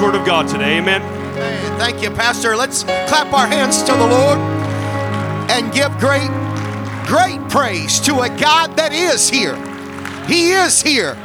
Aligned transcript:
word 0.00 0.14
of 0.14 0.24
God 0.24 0.48
today. 0.48 0.78
Amen. 0.78 1.02
Amen. 1.02 1.78
Thank 1.78 2.02
you, 2.02 2.10
Pastor. 2.10 2.56
Let's 2.56 2.84
clap 2.84 3.32
our 3.32 3.46
hands 3.46 3.82
to 3.82 3.92
the 3.92 4.06
Lord 4.06 4.38
and 5.50 5.72
give 5.72 5.90
great, 5.98 6.30
great 7.06 7.40
praise 7.50 8.00
to 8.00 8.20
a 8.20 8.28
God 8.28 8.76
that 8.76 8.92
is 8.92 9.28
here. 9.28 9.56
He 10.26 10.50
is 10.52 10.82
here 10.82 11.16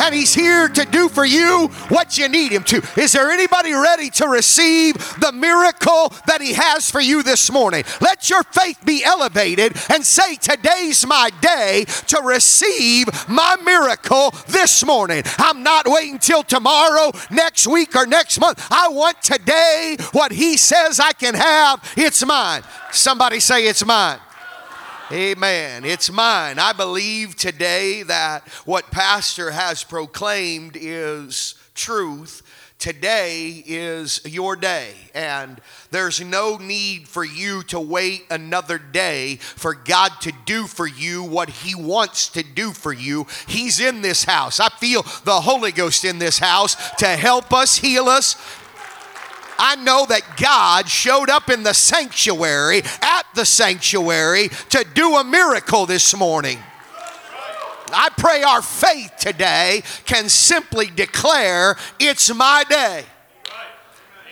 and 0.00 0.14
He's 0.14 0.34
here 0.34 0.68
to 0.68 0.84
do 0.84 1.08
for 1.08 1.24
you 1.24 1.68
what 1.88 2.18
you 2.18 2.28
need 2.28 2.52
Him 2.52 2.64
to. 2.64 2.82
Is 2.96 3.12
there 3.12 3.30
anybody 3.30 3.72
ready 3.72 4.10
to 4.10 4.28
receive 4.28 4.94
the 5.20 5.32
miracle 5.32 6.12
that 6.26 6.40
He 6.40 6.52
has 6.54 6.90
for 6.90 7.00
you 7.00 7.22
this 7.22 7.50
morning? 7.50 7.84
Let 8.00 8.30
your 8.30 8.42
faith 8.44 8.84
be 8.84 9.04
elevated 9.04 9.76
and 9.90 10.04
say, 10.04 10.36
Today's 10.36 11.06
my 11.06 11.30
day 11.40 11.84
to 12.08 12.20
receive 12.22 13.06
my 13.28 13.56
miracle 13.64 14.30
this 14.48 14.84
morning. 14.84 15.22
I'm 15.38 15.62
not 15.62 15.86
waiting 15.86 16.18
till 16.18 16.42
tomorrow, 16.42 17.12
next 17.30 17.66
week, 17.66 17.94
or 17.96 18.06
next 18.06 18.38
month. 18.40 18.66
I 18.70 18.88
want 18.88 19.22
today 19.22 19.96
what 20.12 20.32
He 20.32 20.56
says 20.56 21.00
I 21.00 21.12
can 21.12 21.34
have. 21.34 21.82
It's 21.96 22.24
mine. 22.24 22.62
Somebody 22.90 23.40
say, 23.40 23.66
It's 23.66 23.84
mine. 23.84 24.18
Amen. 25.12 25.84
It's 25.84 26.10
mine. 26.10 26.58
I 26.58 26.72
believe 26.72 27.36
today 27.36 28.02
that 28.04 28.48
what 28.64 28.90
Pastor 28.90 29.50
has 29.50 29.84
proclaimed 29.84 30.74
is 30.74 31.54
truth. 31.74 32.40
Today 32.78 33.62
is 33.66 34.22
your 34.24 34.56
day, 34.56 34.94
and 35.14 35.60
there's 35.90 36.22
no 36.22 36.56
need 36.56 37.06
for 37.06 37.24
you 37.24 37.62
to 37.64 37.78
wait 37.78 38.24
another 38.30 38.78
day 38.78 39.36
for 39.36 39.74
God 39.74 40.12
to 40.22 40.32
do 40.46 40.66
for 40.66 40.86
you 40.86 41.22
what 41.22 41.50
He 41.50 41.74
wants 41.74 42.30
to 42.30 42.42
do 42.42 42.70
for 42.70 42.94
you. 42.94 43.26
He's 43.46 43.80
in 43.80 44.00
this 44.00 44.24
house. 44.24 44.60
I 44.60 44.70
feel 44.70 45.02
the 45.24 45.42
Holy 45.42 45.72
Ghost 45.72 46.06
in 46.06 46.20
this 46.20 46.38
house 46.38 46.74
to 46.96 47.06
help 47.06 47.52
us, 47.52 47.76
heal 47.76 48.08
us, 48.08 48.34
I 49.58 49.76
know 49.76 50.06
that 50.06 50.36
God 50.36 50.88
showed 50.88 51.30
up 51.30 51.50
in 51.50 51.62
the 51.62 51.74
sanctuary, 51.74 52.82
at 53.00 53.24
the 53.34 53.44
sanctuary, 53.44 54.48
to 54.70 54.84
do 54.94 55.16
a 55.16 55.24
miracle 55.24 55.86
this 55.86 56.16
morning. 56.16 56.58
I 57.94 58.08
pray 58.16 58.42
our 58.42 58.62
faith 58.62 59.12
today 59.18 59.82
can 60.06 60.28
simply 60.28 60.86
declare, 60.86 61.76
It's 61.98 62.34
my 62.34 62.64
day. 62.68 63.04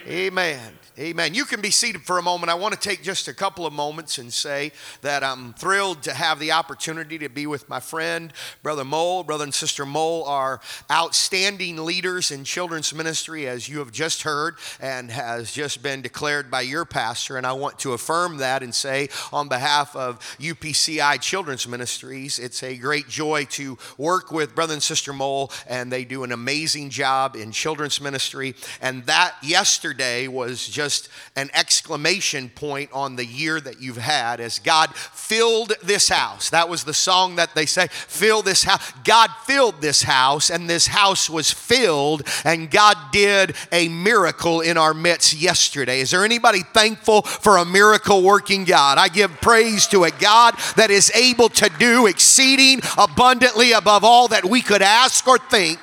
Amen. 0.06 0.79
Amen. 1.00 1.32
You 1.32 1.46
can 1.46 1.62
be 1.62 1.70
seated 1.70 2.02
for 2.02 2.18
a 2.18 2.22
moment. 2.22 2.50
I 2.50 2.56
want 2.56 2.74
to 2.74 2.78
take 2.78 3.02
just 3.02 3.26
a 3.26 3.32
couple 3.32 3.64
of 3.64 3.72
moments 3.72 4.18
and 4.18 4.30
say 4.30 4.70
that 5.00 5.24
I'm 5.24 5.54
thrilled 5.54 6.02
to 6.02 6.12
have 6.12 6.38
the 6.38 6.52
opportunity 6.52 7.16
to 7.20 7.30
be 7.30 7.46
with 7.46 7.70
my 7.70 7.80
friend, 7.80 8.34
Brother 8.62 8.84
Mole. 8.84 9.22
Brother 9.22 9.44
and 9.44 9.54
Sister 9.54 9.86
Mole 9.86 10.24
are 10.24 10.60
outstanding 10.92 11.82
leaders 11.86 12.30
in 12.30 12.44
children's 12.44 12.92
ministry, 12.92 13.48
as 13.48 13.66
you 13.66 13.78
have 13.78 13.92
just 13.92 14.24
heard, 14.24 14.56
and 14.78 15.10
has 15.10 15.52
just 15.52 15.82
been 15.82 16.02
declared 16.02 16.50
by 16.50 16.60
your 16.60 16.84
pastor. 16.84 17.38
And 17.38 17.46
I 17.46 17.52
want 17.54 17.78
to 17.78 17.94
affirm 17.94 18.36
that 18.36 18.62
and 18.62 18.74
say, 18.74 19.08
on 19.32 19.48
behalf 19.48 19.96
of 19.96 20.18
UPCI 20.38 21.18
Children's 21.22 21.66
Ministries, 21.66 22.38
it's 22.38 22.62
a 22.62 22.76
great 22.76 23.08
joy 23.08 23.46
to 23.52 23.78
work 23.96 24.30
with 24.30 24.54
Brother 24.54 24.74
and 24.74 24.82
Sister 24.82 25.14
Mole, 25.14 25.50
and 25.66 25.90
they 25.90 26.04
do 26.04 26.24
an 26.24 26.32
amazing 26.32 26.90
job 26.90 27.36
in 27.36 27.52
children's 27.52 28.02
ministry. 28.02 28.54
And 28.82 29.06
that 29.06 29.36
yesterday 29.42 30.28
was 30.28 30.68
just 30.68 30.89
just 30.90 31.08
an 31.36 31.48
exclamation 31.54 32.48
point 32.48 32.90
on 32.92 33.14
the 33.14 33.24
year 33.24 33.60
that 33.60 33.80
you've 33.80 33.96
had 33.96 34.40
as 34.40 34.58
God 34.58 34.92
filled 34.96 35.72
this 35.84 36.08
house. 36.08 36.50
That 36.50 36.68
was 36.68 36.82
the 36.82 36.92
song 36.92 37.36
that 37.36 37.54
they 37.54 37.64
say, 37.64 37.86
fill 37.86 38.42
this 38.42 38.64
house. 38.64 38.92
God 39.04 39.30
filled 39.44 39.80
this 39.80 40.02
house, 40.02 40.50
and 40.50 40.68
this 40.68 40.88
house 40.88 41.30
was 41.30 41.48
filled, 41.52 42.26
and 42.44 42.68
God 42.68 42.96
did 43.12 43.54
a 43.70 43.86
miracle 43.86 44.62
in 44.62 44.76
our 44.76 44.92
midst 44.92 45.34
yesterday. 45.34 46.00
Is 46.00 46.10
there 46.10 46.24
anybody 46.24 46.62
thankful 46.74 47.22
for 47.22 47.58
a 47.58 47.64
miracle 47.64 48.24
working 48.24 48.64
God? 48.64 48.98
I 48.98 49.06
give 49.06 49.40
praise 49.40 49.86
to 49.88 50.02
a 50.02 50.10
God 50.10 50.56
that 50.74 50.90
is 50.90 51.12
able 51.14 51.50
to 51.50 51.70
do 51.78 52.08
exceeding 52.08 52.80
abundantly 52.98 53.70
above 53.70 54.02
all 54.02 54.26
that 54.28 54.44
we 54.44 54.60
could 54.60 54.82
ask 54.82 55.28
or 55.28 55.38
think, 55.38 55.78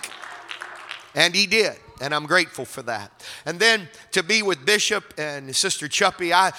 and 1.15 1.33
He 1.33 1.47
did 1.47 1.77
and 2.01 2.13
I'm 2.13 2.25
grateful 2.25 2.65
for 2.65 2.81
that. 2.83 3.11
And 3.45 3.59
then 3.59 3.89
to 4.11 4.23
be 4.23 4.41
with 4.41 4.65
Bishop 4.65 5.13
and 5.17 5.55
Sister 5.55 5.87
Chuppy, 5.87 6.31
I, 6.31 6.53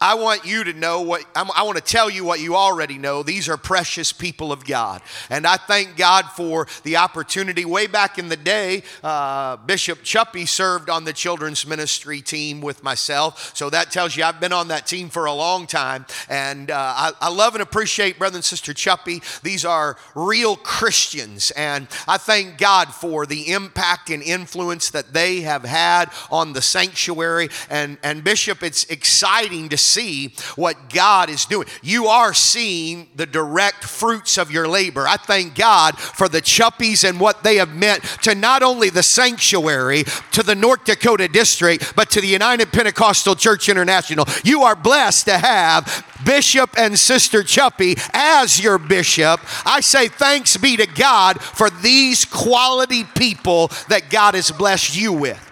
I 0.00 0.14
want 0.14 0.46
you 0.46 0.62
to 0.64 0.72
know 0.72 1.00
what, 1.00 1.24
I 1.34 1.62
want 1.64 1.76
to 1.76 1.82
tell 1.82 2.08
you 2.08 2.24
what 2.24 2.38
you 2.38 2.54
already 2.54 2.98
know. 2.98 3.24
These 3.24 3.48
are 3.48 3.56
precious 3.56 4.12
people 4.12 4.52
of 4.52 4.64
God. 4.64 5.02
And 5.28 5.44
I 5.44 5.56
thank 5.56 5.96
God 5.96 6.26
for 6.36 6.68
the 6.84 6.98
opportunity. 6.98 7.64
Way 7.64 7.88
back 7.88 8.16
in 8.16 8.28
the 8.28 8.36
day, 8.36 8.84
uh, 9.02 9.56
Bishop 9.56 10.00
Chuppy 10.04 10.46
served 10.46 10.88
on 10.88 11.04
the 11.04 11.12
children's 11.12 11.66
ministry 11.66 12.20
team 12.20 12.60
with 12.60 12.84
myself. 12.84 13.56
So 13.56 13.70
that 13.70 13.90
tells 13.90 14.16
you 14.16 14.22
I've 14.22 14.40
been 14.40 14.52
on 14.52 14.68
that 14.68 14.86
team 14.86 15.08
for 15.08 15.24
a 15.24 15.32
long 15.32 15.66
time. 15.66 16.06
And 16.28 16.70
uh, 16.70 16.76
I, 16.76 17.12
I 17.20 17.30
love 17.30 17.56
and 17.56 17.62
appreciate 17.62 18.18
Brother 18.18 18.36
and 18.36 18.44
Sister 18.44 18.72
Chuppy. 18.72 19.20
These 19.42 19.64
are 19.64 19.96
real 20.14 20.54
Christians. 20.54 21.50
And 21.52 21.88
I 22.06 22.18
thank 22.18 22.56
God 22.58 22.94
for 22.94 23.26
the 23.26 23.50
impact 23.50 24.10
and 24.10 24.22
influence 24.22 24.90
that 24.90 25.12
they 25.12 25.40
have 25.40 25.64
had 25.64 26.12
on 26.30 26.52
the 26.52 26.62
sanctuary. 26.62 27.48
And, 27.68 27.98
and 28.04 28.22
Bishop, 28.22 28.62
it's 28.62 28.84
exciting 28.84 29.70
to 29.70 29.76
see 29.76 29.87
what 30.56 30.90
God 30.90 31.30
is 31.30 31.44
doing. 31.44 31.68
You 31.82 32.06
are 32.06 32.34
seeing 32.34 33.08
the 33.16 33.26
direct 33.26 33.84
fruits 33.84 34.38
of 34.38 34.50
your 34.50 34.68
labor. 34.68 35.06
I 35.06 35.16
thank 35.16 35.54
God 35.54 35.98
for 35.98 36.28
the 36.28 36.40
Chuppies 36.40 37.08
and 37.08 37.20
what 37.20 37.42
they 37.42 37.56
have 37.56 37.74
meant 37.74 38.02
to 38.22 38.34
not 38.34 38.62
only 38.62 38.90
the 38.90 39.02
sanctuary, 39.02 40.04
to 40.32 40.42
the 40.42 40.54
North 40.54 40.84
Dakota 40.84 41.28
district, 41.28 41.94
but 41.96 42.10
to 42.10 42.20
the 42.20 42.26
United 42.26 42.72
Pentecostal 42.72 43.34
Church 43.34 43.68
International. 43.68 44.24
You 44.44 44.62
are 44.62 44.76
blessed 44.76 45.26
to 45.26 45.38
have 45.38 46.04
Bishop 46.24 46.70
and 46.76 46.98
Sister 46.98 47.42
Chuppy 47.42 47.98
as 48.12 48.60
your 48.60 48.78
bishop. 48.78 49.40
I 49.64 49.80
say 49.80 50.08
thanks 50.08 50.56
be 50.56 50.76
to 50.76 50.86
God 50.86 51.40
for 51.40 51.70
these 51.70 52.24
quality 52.24 53.04
people 53.04 53.68
that 53.88 54.10
God 54.10 54.34
has 54.34 54.50
blessed 54.50 54.96
you 54.96 55.12
with. 55.12 55.44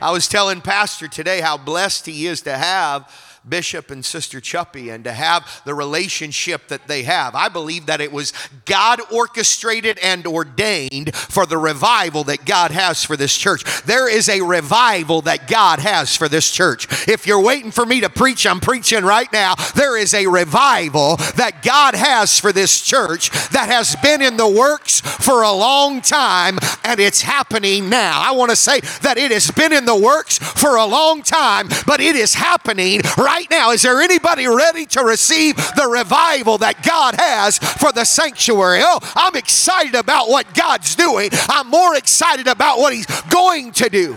I 0.00 0.10
was 0.10 0.26
telling 0.26 0.60
Pastor 0.60 1.06
today 1.06 1.40
how 1.40 1.56
blessed 1.56 2.06
he 2.06 2.26
is 2.26 2.42
to 2.42 2.56
have 2.56 3.08
Bishop 3.48 3.90
and 3.90 4.04
Sister 4.04 4.40
Chuppy 4.40 4.94
and 4.94 5.04
to 5.04 5.12
have 5.12 5.62
the 5.64 5.74
relationship 5.74 6.68
that 6.68 6.86
they 6.86 7.02
have. 7.02 7.34
I 7.34 7.48
believe 7.48 7.86
that 7.86 8.00
it 8.00 8.12
was 8.12 8.32
God 8.66 9.00
orchestrated 9.12 9.98
and 9.98 10.26
ordained 10.26 11.14
for 11.14 11.44
the 11.46 11.58
revival 11.58 12.24
that 12.24 12.44
God 12.44 12.70
has 12.70 13.04
for 13.04 13.16
this 13.16 13.36
church. 13.36 13.64
There 13.82 14.08
is 14.08 14.28
a 14.28 14.42
revival 14.42 15.22
that 15.22 15.48
God 15.48 15.80
has 15.80 16.16
for 16.16 16.28
this 16.28 16.50
church. 16.50 16.86
If 17.08 17.26
you're 17.26 17.42
waiting 17.42 17.72
for 17.72 17.84
me 17.84 18.00
to 18.00 18.10
preach, 18.10 18.46
I'm 18.46 18.60
preaching 18.60 19.04
right 19.04 19.32
now. 19.32 19.54
There 19.74 19.96
is 19.96 20.14
a 20.14 20.26
revival 20.26 21.16
that 21.36 21.62
God 21.62 21.94
has 21.94 22.38
for 22.38 22.52
this 22.52 22.80
church 22.80 23.30
that 23.50 23.68
has 23.68 23.96
been 23.96 24.22
in 24.22 24.36
the 24.36 24.48
works 24.48 25.00
for 25.00 25.42
a 25.42 25.52
long 25.52 26.00
time 26.00 26.58
and 26.84 27.00
it's 27.00 27.22
happening 27.22 27.88
now. 27.88 28.20
I 28.20 28.32
want 28.32 28.50
to 28.50 28.56
say 28.56 28.80
that 29.02 29.18
it 29.18 29.30
has 29.30 29.50
been 29.50 29.72
in 29.72 29.84
the 29.84 29.96
works 29.96 30.38
for 30.38 30.76
a 30.76 30.86
long 30.86 31.22
time, 31.22 31.68
but 31.86 32.00
it 32.00 32.14
is 32.14 32.34
happening 32.34 33.00
right 33.18 33.31
right 33.32 33.50
now. 33.50 33.70
Is 33.70 33.82
there 33.82 34.00
anybody 34.00 34.46
ready 34.46 34.86
to 34.86 35.02
receive 35.02 35.56
the 35.56 35.88
revival 35.90 36.58
that 36.58 36.82
God 36.82 37.14
has 37.18 37.58
for 37.58 37.92
the 37.92 38.04
sanctuary? 38.04 38.80
Oh, 38.82 38.98
I'm 39.16 39.36
excited 39.36 39.94
about 39.94 40.28
what 40.28 40.52
God's 40.54 40.94
doing. 40.94 41.30
I'm 41.48 41.68
more 41.68 41.96
excited 41.96 42.46
about 42.46 42.78
what 42.78 42.92
He's 42.92 43.06
going 43.22 43.72
to 43.72 43.88
do. 43.88 44.12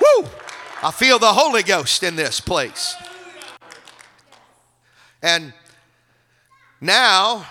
Woo! 0.00 0.28
I 0.82 0.92
feel 0.92 1.18
the 1.18 1.32
Holy 1.32 1.64
Ghost 1.64 2.02
in 2.02 2.14
this 2.14 2.40
place. 2.40 2.94
And 5.20 5.52
now, 6.80 7.44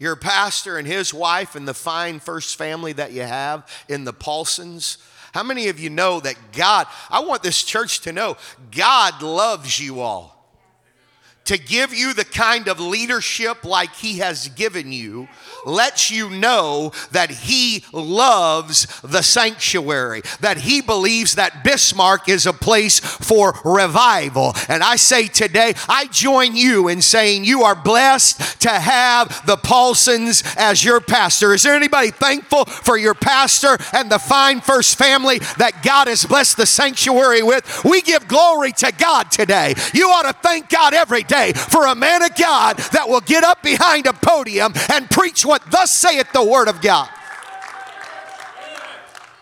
your 0.00 0.16
pastor 0.16 0.78
and 0.78 0.88
his 0.88 1.14
wife 1.14 1.54
and 1.54 1.68
the 1.68 1.74
fine 1.74 2.18
first 2.18 2.56
family 2.56 2.92
that 2.94 3.12
you 3.12 3.22
have 3.22 3.70
in 3.88 4.02
the 4.02 4.12
Paulsons 4.12 4.98
how 5.32 5.42
many 5.42 5.68
of 5.68 5.80
you 5.80 5.90
know 5.90 6.20
that 6.20 6.36
God, 6.52 6.86
I 7.10 7.20
want 7.20 7.42
this 7.42 7.62
church 7.62 8.00
to 8.00 8.12
know, 8.12 8.36
God 8.70 9.22
loves 9.22 9.80
you 9.80 10.00
all. 10.00 10.38
To 11.46 11.58
give 11.58 11.92
you 11.92 12.14
the 12.14 12.24
kind 12.24 12.68
of 12.68 12.78
leadership 12.78 13.64
like 13.64 13.94
He 13.96 14.18
has 14.18 14.48
given 14.48 14.92
you 14.92 15.28
lets 15.64 16.10
you 16.10 16.30
know 16.30 16.92
that 17.12 17.30
He 17.30 17.84
loves 17.92 18.86
the 19.02 19.22
sanctuary, 19.22 20.22
that 20.40 20.58
He 20.58 20.80
believes 20.80 21.34
that 21.34 21.64
Bismarck 21.64 22.28
is 22.28 22.46
a 22.46 22.52
place 22.52 23.00
for 23.00 23.54
revival. 23.64 24.54
And 24.68 24.82
I 24.82 24.96
say 24.96 25.28
today, 25.28 25.74
I 25.88 26.06
join 26.06 26.56
you 26.56 26.88
in 26.88 27.02
saying 27.02 27.44
you 27.44 27.62
are 27.62 27.74
blessed 27.74 28.60
to 28.62 28.70
have 28.70 29.44
the 29.46 29.56
Paulsons 29.56 30.42
as 30.56 30.84
your 30.84 31.00
pastor. 31.00 31.54
Is 31.54 31.62
there 31.62 31.74
anybody 31.74 32.10
thankful 32.10 32.64
for 32.64 32.96
your 32.96 33.14
pastor 33.14 33.76
and 33.92 34.10
the 34.10 34.18
fine 34.18 34.60
first 34.60 34.98
family 34.98 35.38
that 35.58 35.82
God 35.82 36.08
has 36.08 36.24
blessed 36.24 36.56
the 36.56 36.66
sanctuary 36.66 37.42
with? 37.42 37.84
We 37.84 38.02
give 38.02 38.28
glory 38.28 38.72
to 38.72 38.92
God 38.96 39.30
today. 39.30 39.74
You 39.94 40.08
ought 40.08 40.30
to 40.30 40.38
thank 40.42 40.68
God 40.68 40.94
every 40.94 41.22
day 41.22 41.52
for 41.52 41.86
a 41.86 41.94
man 41.94 42.22
of 42.22 42.34
God 42.36 42.78
that 42.92 43.08
will 43.08 43.20
get 43.20 43.44
up 43.44 43.62
behind 43.62 44.06
a 44.06 44.12
podium 44.12 44.72
and 44.90 45.10
preach 45.10 45.44
what 45.52 45.70
thus 45.70 45.90
saith 45.90 46.32
the 46.32 46.42
word 46.42 46.66
of 46.66 46.80
God. 46.80 47.10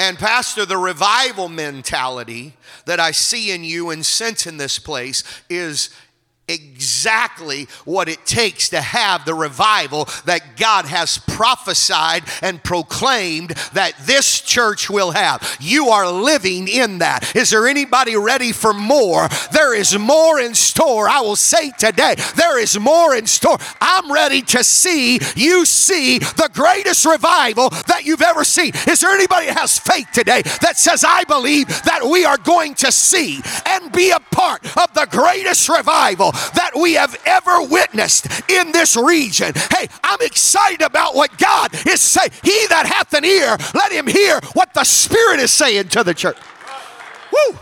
And, 0.00 0.18
Pastor, 0.18 0.66
the 0.66 0.76
revival 0.76 1.48
mentality 1.48 2.54
that 2.86 2.98
I 2.98 3.12
see 3.12 3.52
in 3.52 3.62
you 3.62 3.90
and 3.90 4.04
sense 4.04 4.44
in 4.44 4.56
this 4.56 4.80
place 4.80 5.22
is 5.48 5.90
exactly 6.52 7.64
what 7.84 8.08
it 8.08 8.24
takes 8.26 8.68
to 8.70 8.80
have 8.80 9.24
the 9.24 9.34
revival 9.34 10.08
that 10.24 10.56
God 10.56 10.86
has 10.86 11.18
prophesied 11.18 12.24
and 12.42 12.62
proclaimed 12.62 13.50
that 13.72 13.92
this 14.02 14.40
church 14.40 14.90
will 14.90 15.12
have. 15.12 15.56
You 15.60 15.88
are 15.88 16.10
living 16.10 16.68
in 16.68 16.98
that. 16.98 17.34
Is 17.36 17.50
there 17.50 17.66
anybody 17.66 18.16
ready 18.16 18.52
for 18.52 18.72
more? 18.72 19.28
There 19.52 19.74
is 19.74 19.98
more 19.98 20.40
in 20.40 20.54
store. 20.54 21.08
I 21.08 21.20
will 21.20 21.36
say 21.36 21.70
today, 21.78 22.16
there 22.36 22.58
is 22.58 22.78
more 22.78 23.14
in 23.14 23.26
store. 23.26 23.58
I'm 23.80 24.10
ready 24.10 24.42
to 24.42 24.64
see 24.64 25.20
you 25.36 25.64
see 25.64 26.18
the 26.18 26.50
greatest 26.52 27.06
revival 27.06 27.70
that 27.86 28.02
you've 28.04 28.22
ever 28.22 28.44
seen. 28.44 28.72
Is 28.88 29.00
there 29.00 29.10
anybody 29.10 29.46
that 29.46 29.58
has 29.58 29.78
faith 29.78 30.08
today 30.12 30.42
that 30.60 30.76
says, 30.76 31.04
I 31.06 31.24
believe 31.24 31.68
that 31.84 32.04
we 32.04 32.24
are 32.24 32.38
going 32.38 32.74
to 32.76 32.92
see 32.92 33.40
and 33.66 33.92
be 33.92 34.10
a 34.10 34.20
part 34.20 34.64
of 34.76 34.92
the 34.94 35.06
greatest 35.10 35.68
revival 35.68 36.32
that 36.54 36.72
we 36.78 36.94
have 36.94 37.16
ever 37.26 37.62
witnessed 37.62 38.26
in 38.50 38.72
this 38.72 38.96
region. 38.96 39.52
Hey, 39.54 39.88
I'm 40.02 40.20
excited 40.22 40.82
about 40.82 41.14
what 41.14 41.36
God 41.38 41.74
is 41.86 42.00
saying. 42.00 42.30
He 42.42 42.66
that 42.68 42.86
hath 42.86 43.12
an 43.14 43.24
ear, 43.24 43.56
let 43.74 43.92
him 43.92 44.06
hear 44.06 44.40
what 44.54 44.74
the 44.74 44.84
Spirit 44.84 45.40
is 45.40 45.50
saying 45.50 45.88
to 45.88 46.04
the 46.04 46.14
church. 46.14 46.36
Woo! 47.32 47.58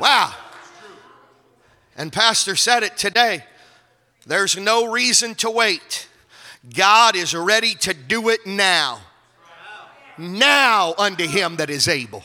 Wow. 0.00 0.34
And 1.96 2.12
Pastor 2.12 2.56
said 2.56 2.82
it 2.82 2.96
today. 2.96 3.44
There's 4.26 4.56
no 4.56 4.90
reason 4.90 5.34
to 5.36 5.50
wait. 5.50 6.08
God 6.74 7.16
is 7.16 7.34
ready 7.34 7.74
to 7.76 7.94
do 7.94 8.28
it 8.28 8.46
now. 8.46 9.00
Now 10.18 10.94
unto 10.98 11.26
him 11.26 11.56
that 11.56 11.70
is 11.70 11.88
able. 11.88 12.24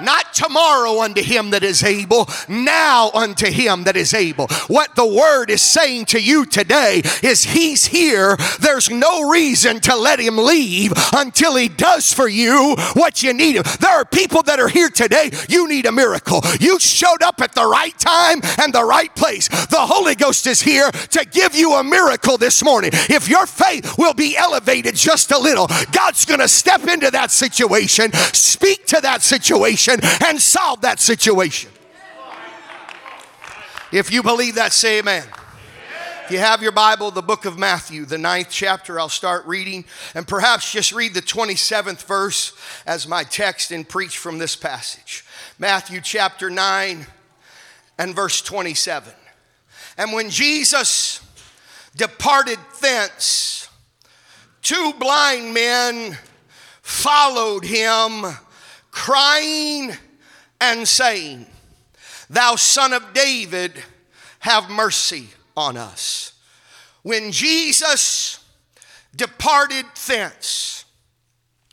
Not 0.00 0.34
tomorrow 0.34 1.00
unto 1.00 1.22
him 1.22 1.50
that 1.50 1.62
is 1.62 1.82
able, 1.82 2.28
now 2.48 3.10
unto 3.14 3.46
him 3.46 3.84
that 3.84 3.96
is 3.96 4.12
able. 4.12 4.48
What 4.68 4.94
the 4.94 5.06
word 5.06 5.50
is 5.50 5.62
saying 5.62 6.06
to 6.06 6.20
you 6.20 6.44
today 6.44 7.02
is 7.22 7.44
he's 7.44 7.86
here. 7.86 8.36
There's 8.60 8.90
no 8.90 9.28
reason 9.30 9.80
to 9.80 9.96
let 9.96 10.20
him 10.20 10.36
leave 10.36 10.92
until 11.14 11.56
he 11.56 11.68
does 11.68 12.12
for 12.12 12.28
you 12.28 12.76
what 12.94 13.22
you 13.22 13.32
need. 13.32 13.56
Him. 13.56 13.64
There 13.80 13.90
are 13.90 14.04
people 14.04 14.42
that 14.42 14.60
are 14.60 14.68
here 14.68 14.90
today, 14.90 15.30
you 15.48 15.68
need 15.68 15.86
a 15.86 15.92
miracle. 15.92 16.42
You 16.60 16.78
showed 16.78 17.22
up 17.22 17.40
at 17.40 17.54
the 17.54 17.66
right 17.66 17.96
time 17.98 18.40
and 18.60 18.72
the 18.72 18.84
right 18.84 19.14
place. 19.14 19.48
The 19.48 19.78
Holy 19.78 20.14
Ghost 20.14 20.46
is 20.46 20.60
here 20.60 20.90
to 20.90 21.24
give 21.24 21.54
you 21.54 21.74
a 21.74 21.84
miracle 21.84 22.36
this 22.36 22.62
morning. 22.62 22.90
If 22.92 23.28
your 23.28 23.46
faith 23.46 23.96
will 23.98 24.14
be 24.14 24.36
elevated 24.36 24.94
just 24.94 25.30
a 25.32 25.38
little, 25.38 25.68
God's 25.92 26.24
going 26.24 26.40
to 26.40 26.48
step 26.48 26.86
into 26.86 27.10
that 27.10 27.30
situation, 27.30 28.12
speak 28.12 28.86
to 28.86 29.00
that 29.00 29.22
situation 29.22 29.85
situation 29.86 30.26
and 30.26 30.40
solve 30.40 30.82
that 30.82 31.00
situation. 31.00 31.70
If 33.92 34.12
you 34.12 34.22
believe 34.22 34.56
that, 34.56 34.72
say 34.72 34.98
amen. 34.98 35.24
If 36.24 36.32
you 36.32 36.38
have 36.38 36.60
your 36.60 36.72
Bible, 36.72 37.12
the 37.12 37.22
book 37.22 37.44
of 37.44 37.56
Matthew, 37.56 38.04
the 38.04 38.18
ninth 38.18 38.48
chapter, 38.50 38.98
I'll 38.98 39.08
start 39.08 39.46
reading 39.46 39.84
and 40.12 40.26
perhaps 40.26 40.72
just 40.72 40.90
read 40.90 41.14
the 41.14 41.22
27th 41.22 42.02
verse 42.02 42.52
as 42.84 43.06
my 43.06 43.22
text 43.22 43.70
and 43.70 43.88
preach 43.88 44.18
from 44.18 44.38
this 44.38 44.56
passage. 44.56 45.24
Matthew 45.56 46.00
chapter 46.00 46.50
9 46.50 47.06
and 47.98 48.14
verse 48.14 48.42
27. 48.42 49.12
And 49.96 50.12
when 50.12 50.28
Jesus 50.30 51.20
departed 51.94 52.58
thence, 52.80 53.68
two 54.62 54.94
blind 54.98 55.54
men 55.54 56.18
followed 56.82 57.64
him 57.64 58.36
crying 58.96 59.92
and 60.58 60.88
saying, 60.88 61.44
Thou 62.30 62.56
son 62.56 62.94
of 62.94 63.12
David, 63.12 63.72
have 64.38 64.70
mercy 64.70 65.28
on 65.54 65.76
us. 65.76 66.32
When 67.02 67.30
Jesus 67.30 68.42
departed 69.14 69.84
thence, 70.06 70.86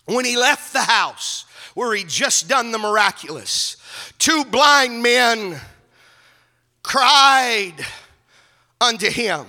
when 0.06 0.26
he 0.26 0.36
left 0.36 0.74
the 0.74 0.82
house 0.82 1.46
where 1.76 1.96
he 1.96 2.04
just 2.04 2.50
done 2.50 2.74
the 2.74 2.78
miraculous, 2.78 3.78
two 4.20 4.44
blind 4.44 5.02
men 5.02 5.62
cried 6.84 7.76
unto 8.82 9.10
him 9.10 9.46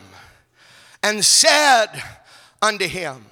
and 1.03 1.25
said 1.25 1.88
unto 2.62 2.87
him, 2.87 3.27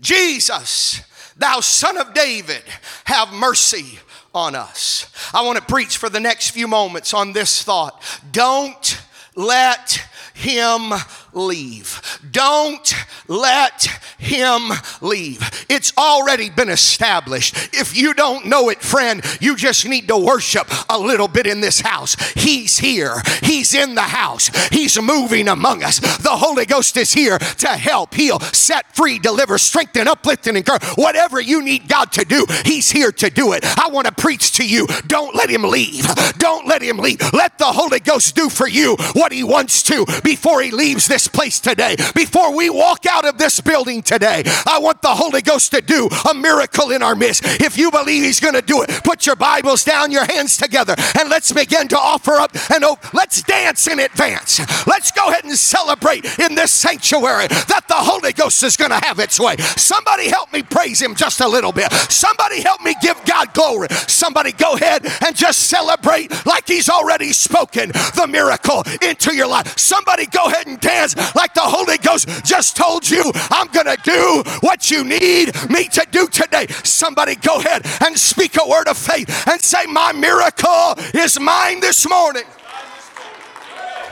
Jesus, 0.00 1.02
Thou 1.36 1.60
son 1.60 1.98
of 1.98 2.14
David, 2.14 2.62
have 3.04 3.32
mercy 3.32 3.98
on 4.34 4.54
us. 4.54 5.10
I 5.34 5.42
want 5.42 5.58
to 5.58 5.64
preach 5.64 5.96
for 5.96 6.08
the 6.08 6.20
next 6.20 6.50
few 6.50 6.68
moments 6.68 7.12
on 7.14 7.32
this 7.32 7.62
thought. 7.62 8.02
Don't 8.32 9.00
let 9.34 10.02
him 10.34 10.92
leave. 11.36 12.20
Don't 12.32 12.94
let 13.28 13.86
him 14.18 14.70
leave. 15.00 15.66
It's 15.68 15.92
already 15.96 16.50
been 16.50 16.70
established. 16.70 17.74
If 17.74 17.96
you 17.96 18.14
don't 18.14 18.46
know 18.46 18.70
it, 18.70 18.80
friend, 18.80 19.22
you 19.40 19.56
just 19.56 19.86
need 19.86 20.08
to 20.08 20.16
worship 20.16 20.66
a 20.88 20.98
little 20.98 21.28
bit 21.28 21.46
in 21.46 21.60
this 21.60 21.80
house. 21.80 22.16
He's 22.32 22.78
here, 22.78 23.22
He's 23.42 23.74
in 23.74 23.94
the 23.94 24.02
house, 24.02 24.48
He's 24.68 25.00
moving 25.00 25.48
among 25.48 25.82
us. 25.82 25.98
The 25.98 26.30
Holy 26.30 26.64
Ghost 26.64 26.96
is 26.96 27.12
here 27.12 27.38
to 27.38 27.68
help, 27.68 28.14
heal, 28.14 28.40
set 28.40 28.96
free, 28.96 29.18
deliver, 29.18 29.58
strengthen, 29.58 30.08
uplift, 30.08 30.46
and 30.46 30.56
encourage. 30.56 30.84
Whatever 30.94 31.40
you 31.40 31.62
need 31.62 31.88
God 31.88 32.10
to 32.12 32.24
do, 32.24 32.46
He's 32.64 32.90
here 32.90 33.12
to 33.12 33.30
do 33.30 33.52
it. 33.52 33.64
I 33.78 33.88
want 33.90 34.06
to 34.06 34.12
preach 34.12 34.52
to 34.52 34.66
you. 34.66 34.86
Don't 35.06 35.34
let 35.34 35.50
Him 35.50 35.62
leave. 35.62 36.06
Don't 36.38 36.66
let 36.66 36.82
Him 36.82 36.98
leave. 36.98 37.20
Let 37.32 37.58
the 37.58 37.66
Holy 37.66 38.00
Ghost 38.00 38.34
do 38.34 38.48
for 38.48 38.66
you 38.66 38.96
what 39.12 39.32
He 39.32 39.44
wants 39.44 39.82
to 39.84 40.06
before 40.24 40.62
He 40.62 40.70
leaves 40.70 41.06
this 41.06 41.25
place 41.28 41.60
today. 41.60 41.96
Before 42.14 42.54
we 42.54 42.70
walk 42.70 43.06
out 43.06 43.26
of 43.26 43.38
this 43.38 43.60
building 43.60 44.02
today, 44.02 44.42
I 44.66 44.78
want 44.80 45.02
the 45.02 45.14
Holy 45.14 45.42
Ghost 45.42 45.72
to 45.72 45.80
do 45.80 46.08
a 46.28 46.34
miracle 46.34 46.90
in 46.90 47.02
our 47.02 47.14
midst. 47.14 47.44
If 47.44 47.78
you 47.78 47.90
believe 47.90 48.22
He's 48.22 48.40
going 48.40 48.54
to 48.54 48.62
do 48.62 48.82
it, 48.82 48.90
put 49.04 49.26
your 49.26 49.36
Bibles 49.36 49.84
down, 49.84 50.10
your 50.10 50.24
hands 50.24 50.56
together, 50.56 50.94
and 51.18 51.28
let's 51.28 51.52
begin 51.52 51.88
to 51.88 51.98
offer 51.98 52.32
up 52.32 52.52
and 52.72 52.84
oh, 52.84 52.98
let's 53.12 53.42
dance 53.42 53.86
in 53.86 54.00
advance. 54.00 54.60
Let's 54.86 55.10
go 55.10 55.28
ahead 55.28 55.44
and 55.44 55.56
celebrate 55.56 56.24
in 56.38 56.54
this 56.54 56.70
sanctuary 56.72 57.48
that 57.48 57.84
the 57.88 57.94
Holy 57.94 58.32
Ghost 58.32 58.62
is 58.62 58.76
going 58.76 58.90
to 58.90 59.00
have 59.04 59.18
its 59.18 59.40
way. 59.40 59.56
Somebody 59.56 60.28
help 60.28 60.52
me 60.52 60.62
praise 60.62 61.00
Him 61.00 61.14
just 61.14 61.40
a 61.40 61.48
little 61.48 61.72
bit. 61.72 61.92
Somebody 61.92 62.60
help 62.62 62.82
me 62.82 62.94
give 63.02 63.22
God 63.24 63.52
glory. 63.54 63.88
Somebody 63.90 64.52
go 64.52 64.74
ahead 64.74 65.06
and 65.24 65.34
just 65.34 65.68
celebrate 65.68 66.30
like 66.46 66.66
He's 66.68 66.88
already 66.88 67.32
spoken 67.32 67.88
the 67.88 68.26
miracle 68.28 68.82
into 69.02 69.34
your 69.34 69.46
life. 69.46 69.78
Somebody 69.78 70.26
go 70.26 70.44
ahead 70.46 70.66
and 70.66 70.80
dance 70.80 71.14
like 71.34 71.54
the 71.54 71.60
Holy 71.62 71.98
Ghost 71.98 72.28
just 72.44 72.76
told 72.76 73.08
you, 73.08 73.22
I'm 73.50 73.68
going 73.68 73.86
to 73.86 73.98
do 74.02 74.42
what 74.60 74.90
you 74.90 75.04
need 75.04 75.52
me 75.70 75.88
to 75.88 76.06
do 76.10 76.26
today. 76.28 76.66
Somebody 76.84 77.36
go 77.36 77.58
ahead 77.58 77.82
and 78.04 78.18
speak 78.18 78.56
a 78.56 78.68
word 78.68 78.88
of 78.88 78.96
faith 78.96 79.48
and 79.48 79.60
say, 79.60 79.86
My 79.86 80.12
miracle 80.12 80.94
is 81.14 81.38
mine 81.40 81.80
this 81.80 82.08
morning. 82.08 82.44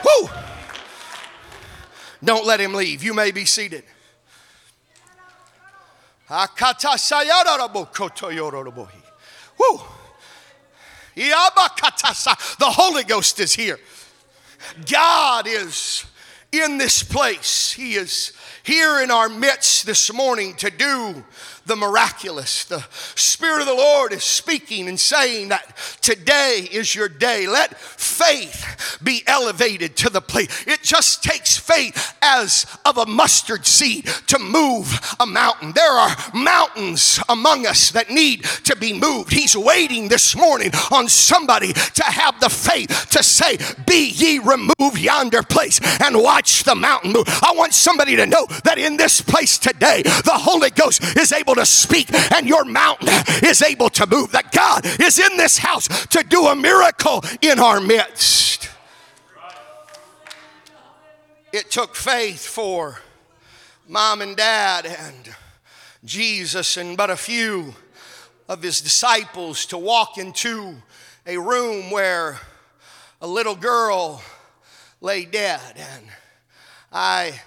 Woo! 0.03 0.29
Don't 2.23 2.45
let 2.45 2.59
him 2.59 2.73
leave. 2.73 3.03
You 3.03 3.13
may 3.13 3.31
be 3.31 3.45
seated. 3.45 3.83
Woo! 9.59 9.79
The 11.15 12.71
Holy 12.71 13.03
Ghost 13.03 13.39
is 13.39 13.53
here. 13.53 13.79
God 14.89 15.47
is 15.47 16.05
in 16.61 16.77
this 16.77 17.03
place. 17.03 17.71
He 17.71 17.95
is 17.95 18.33
here 18.63 19.01
in 19.01 19.11
our 19.11 19.29
midst 19.29 19.85
this 19.85 20.11
morning 20.11 20.55
to 20.55 20.69
do 20.69 21.23
the 21.65 21.75
miraculous. 21.75 22.65
The 22.65 22.85
Spirit 23.15 23.61
of 23.61 23.67
the 23.67 23.73
Lord 23.73 24.13
is 24.13 24.23
speaking 24.23 24.87
and 24.87 24.99
saying 24.99 25.49
that 25.49 25.75
today 26.01 26.67
is 26.71 26.93
your 26.93 27.09
day. 27.09 27.47
Let 27.47 27.77
faith 27.77 28.99
be 29.03 29.23
elevated 29.27 29.95
to 29.97 30.09
the 30.09 30.21
plate. 30.21 30.49
It 30.67 30.81
just 30.81 31.23
takes 31.23 31.57
faith 31.57 32.15
as 32.21 32.65
of 32.85 32.97
a 32.97 33.05
mustard 33.05 33.65
seed 33.65 34.05
to 34.27 34.39
move 34.39 35.15
a 35.19 35.25
mountain. 35.25 35.73
There 35.73 35.91
are 35.91 36.15
mountains 36.33 37.19
among 37.29 37.65
us 37.65 37.91
that 37.91 38.09
need 38.09 38.43
to 38.63 38.75
be 38.75 38.93
moved. 38.93 39.33
He's 39.33 39.57
waiting 39.57 40.07
this 40.07 40.35
morning 40.35 40.71
on 40.91 41.07
somebody 41.07 41.73
to 41.73 42.03
have 42.03 42.39
the 42.39 42.49
faith 42.49 43.09
to 43.11 43.23
say, 43.23 43.57
Be 43.85 44.09
ye 44.09 44.39
removed 44.39 44.97
yonder 44.97 45.43
place 45.43 45.79
and 46.01 46.21
watch 46.21 46.63
the 46.63 46.75
mountain 46.75 47.11
move. 47.11 47.27
I 47.27 47.53
want 47.55 47.73
somebody 47.73 48.15
to 48.17 48.25
know 48.25 48.45
that 48.63 48.77
in 48.77 48.97
this 48.97 49.21
place 49.21 49.57
today, 49.57 50.03
the 50.03 50.31
Holy 50.33 50.69
Ghost 50.69 51.17
is 51.17 51.31
able 51.31 51.54
to 51.55 51.65
speak 51.65 52.13
and 52.33 52.47
your 52.47 52.65
mountain 52.65 53.09
is 53.43 53.61
able 53.61 53.89
to 53.89 54.07
move. 54.07 54.31
That 54.31 54.51
God 54.51 54.85
is 55.01 55.19
in 55.19 55.37
this 55.37 55.57
house 55.57 55.87
to 56.07 56.23
do 56.23 56.47
a 56.47 56.55
miracle 56.55 57.23
in 57.41 57.59
our 57.59 57.79
midst. 57.79 58.69
It 61.51 61.71
took 61.71 61.95
faith 61.95 62.45
for 62.45 62.99
mom 63.87 64.21
and 64.21 64.35
dad 64.35 64.85
and 64.85 65.35
Jesus 66.03 66.77
and 66.77 66.97
but 66.97 67.09
a 67.09 67.15
few 67.15 67.73
of 68.47 68.61
his 68.61 68.81
disciples 68.81 69.65
to 69.67 69.77
walk 69.77 70.17
into 70.17 70.75
a 71.25 71.37
room 71.37 71.89
where 71.91 72.39
a 73.21 73.27
little 73.27 73.55
girl 73.55 74.21
lay 75.01 75.25
dead. 75.25 75.61
And 75.75 76.05
I, 76.91 77.39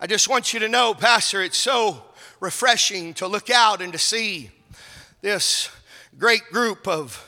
I 0.00 0.06
just 0.06 0.28
want 0.28 0.52
you 0.52 0.60
to 0.60 0.68
know, 0.68 0.94
Pastor, 0.94 1.42
it's 1.42 1.58
so 1.58 2.04
refreshing 2.40 3.14
to 3.14 3.26
look 3.26 3.50
out 3.50 3.80
and 3.80 3.92
to 3.92 3.98
see 3.98 4.50
this 5.20 5.70
great 6.18 6.44
group 6.50 6.88
of 6.88 7.26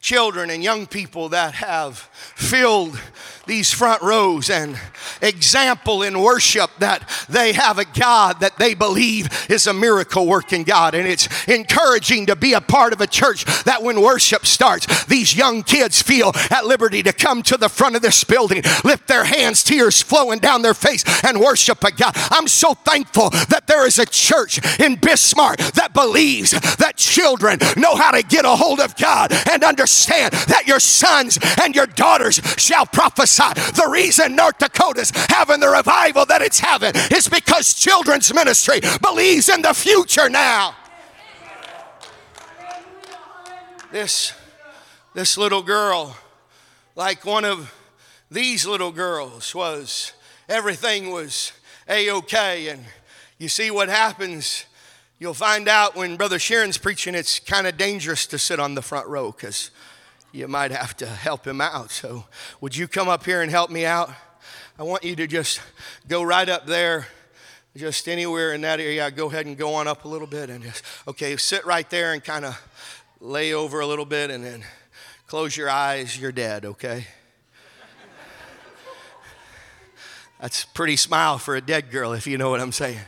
children 0.00 0.50
and 0.50 0.62
young 0.62 0.86
people 0.86 1.28
that 1.28 1.54
have 1.54 2.10
filled 2.34 2.98
these 3.46 3.72
front 3.72 4.02
rows 4.02 4.50
and 4.50 4.78
example 5.22 6.02
in 6.02 6.20
worship 6.20 6.70
that 6.78 7.08
they 7.28 7.52
have 7.52 7.78
a 7.78 7.84
God 7.84 8.40
that 8.40 8.58
they 8.58 8.74
believe 8.74 9.28
is 9.48 9.66
a 9.66 9.72
miracle 9.72 10.26
working 10.26 10.64
God. 10.64 10.94
And 10.94 11.06
it's 11.06 11.28
encouraging 11.48 12.26
to 12.26 12.36
be 12.36 12.52
a 12.52 12.60
part 12.60 12.92
of 12.92 13.00
a 13.00 13.06
church 13.06 13.44
that 13.64 13.82
when 13.82 14.00
worship 14.00 14.46
starts, 14.46 15.04
these 15.06 15.36
young 15.36 15.62
kids 15.62 16.02
feel 16.02 16.32
at 16.50 16.66
liberty 16.66 17.02
to 17.04 17.12
come 17.12 17.42
to 17.44 17.56
the 17.56 17.68
front 17.68 17.96
of 17.96 18.02
this 18.02 18.24
building, 18.24 18.62
lift 18.84 19.06
their 19.06 19.24
hands, 19.24 19.62
tears 19.62 20.02
flowing 20.02 20.38
down 20.38 20.62
their 20.62 20.74
face, 20.74 21.04
and 21.24 21.40
worship 21.40 21.82
a 21.84 21.92
God. 21.92 22.12
I'm 22.30 22.48
so 22.48 22.74
thankful 22.74 23.30
that 23.30 23.64
there 23.66 23.86
is 23.86 23.98
a 23.98 24.06
church 24.06 24.60
in 24.80 24.96
Bismarck 24.96 25.58
that 25.74 25.94
believes 25.94 26.50
that 26.50 26.96
children 26.96 27.58
know 27.76 27.94
how 27.94 28.10
to 28.10 28.22
get 28.22 28.44
a 28.44 28.50
hold 28.50 28.80
of 28.80 28.96
God 28.96 29.32
and 29.50 29.62
understand 29.62 30.32
that 30.32 30.66
your 30.66 30.80
sons 30.80 31.38
and 31.62 31.74
your 31.74 31.86
daughters 31.86 32.15
shall 32.32 32.86
prophesy 32.86 33.52
the 33.54 33.88
reason 33.90 34.36
North 34.36 34.58
Dakota's 34.58 35.12
having 35.28 35.60
the 35.60 35.68
revival 35.68 36.26
that 36.26 36.42
it's 36.42 36.60
having 36.60 36.92
is 37.12 37.28
because 37.28 37.74
children's 37.74 38.32
ministry 38.32 38.80
believes 39.02 39.48
in 39.48 39.62
the 39.62 39.74
future 39.74 40.28
now. 40.28 40.74
This, 43.92 44.32
this 45.14 45.38
little 45.38 45.62
girl, 45.62 46.16
like 46.94 47.24
one 47.24 47.44
of 47.44 47.72
these 48.30 48.66
little 48.66 48.92
girls, 48.92 49.54
was 49.54 50.12
everything 50.48 51.10
was 51.10 51.52
a 51.88 52.10
okay. 52.10 52.68
And 52.68 52.84
you 53.38 53.48
see 53.48 53.70
what 53.70 53.88
happens. 53.88 54.66
You'll 55.18 55.34
find 55.34 55.68
out 55.68 55.96
when 55.96 56.16
Brother 56.16 56.38
Sheerin's 56.38 56.78
preaching, 56.78 57.14
it's 57.14 57.38
kind 57.38 57.66
of 57.66 57.76
dangerous 57.76 58.26
to 58.26 58.38
sit 58.38 58.60
on 58.60 58.74
the 58.74 58.82
front 58.82 59.06
row 59.06 59.32
because 59.32 59.70
you 60.36 60.46
might 60.46 60.70
have 60.70 60.94
to 60.98 61.06
help 61.06 61.46
him 61.46 61.62
out. 61.62 61.90
So, 61.90 62.24
would 62.60 62.76
you 62.76 62.86
come 62.86 63.08
up 63.08 63.24
here 63.24 63.40
and 63.40 63.50
help 63.50 63.70
me 63.70 63.86
out? 63.86 64.10
I 64.78 64.82
want 64.82 65.02
you 65.02 65.16
to 65.16 65.26
just 65.26 65.60
go 66.06 66.22
right 66.22 66.48
up 66.48 66.66
there, 66.66 67.06
just 67.74 68.06
anywhere 68.06 68.52
in 68.52 68.60
that 68.60 68.78
area. 68.78 69.10
Go 69.10 69.28
ahead 69.30 69.46
and 69.46 69.56
go 69.56 69.74
on 69.74 69.88
up 69.88 70.04
a 70.04 70.08
little 70.08 70.26
bit 70.26 70.50
and 70.50 70.62
just, 70.62 70.84
okay, 71.08 71.36
sit 71.38 71.64
right 71.64 71.88
there 71.88 72.12
and 72.12 72.22
kind 72.22 72.44
of 72.44 72.60
lay 73.18 73.54
over 73.54 73.80
a 73.80 73.86
little 73.86 74.04
bit 74.04 74.30
and 74.30 74.44
then 74.44 74.62
close 75.26 75.56
your 75.56 75.70
eyes. 75.70 76.20
You're 76.20 76.32
dead, 76.32 76.66
okay? 76.66 77.06
That's 80.38 80.64
a 80.64 80.68
pretty 80.68 80.96
smile 80.96 81.38
for 81.38 81.56
a 81.56 81.62
dead 81.62 81.90
girl, 81.90 82.12
if 82.12 82.26
you 82.26 82.36
know 82.36 82.50
what 82.50 82.60
I'm 82.60 82.72
saying. 82.72 83.00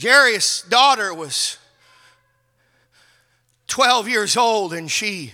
Jairus' 0.00 0.62
daughter 0.62 1.14
was 1.14 1.58
12 3.72 4.06
years 4.06 4.36
old 4.36 4.74
and 4.74 4.90
she 4.90 5.32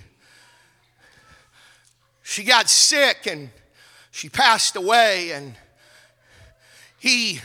she 2.22 2.44
got 2.44 2.70
sick 2.70 3.26
and 3.26 3.50
she 4.12 4.28
passed 4.28 4.76
away 4.76 5.32
and 5.32 5.56
he 7.00 7.40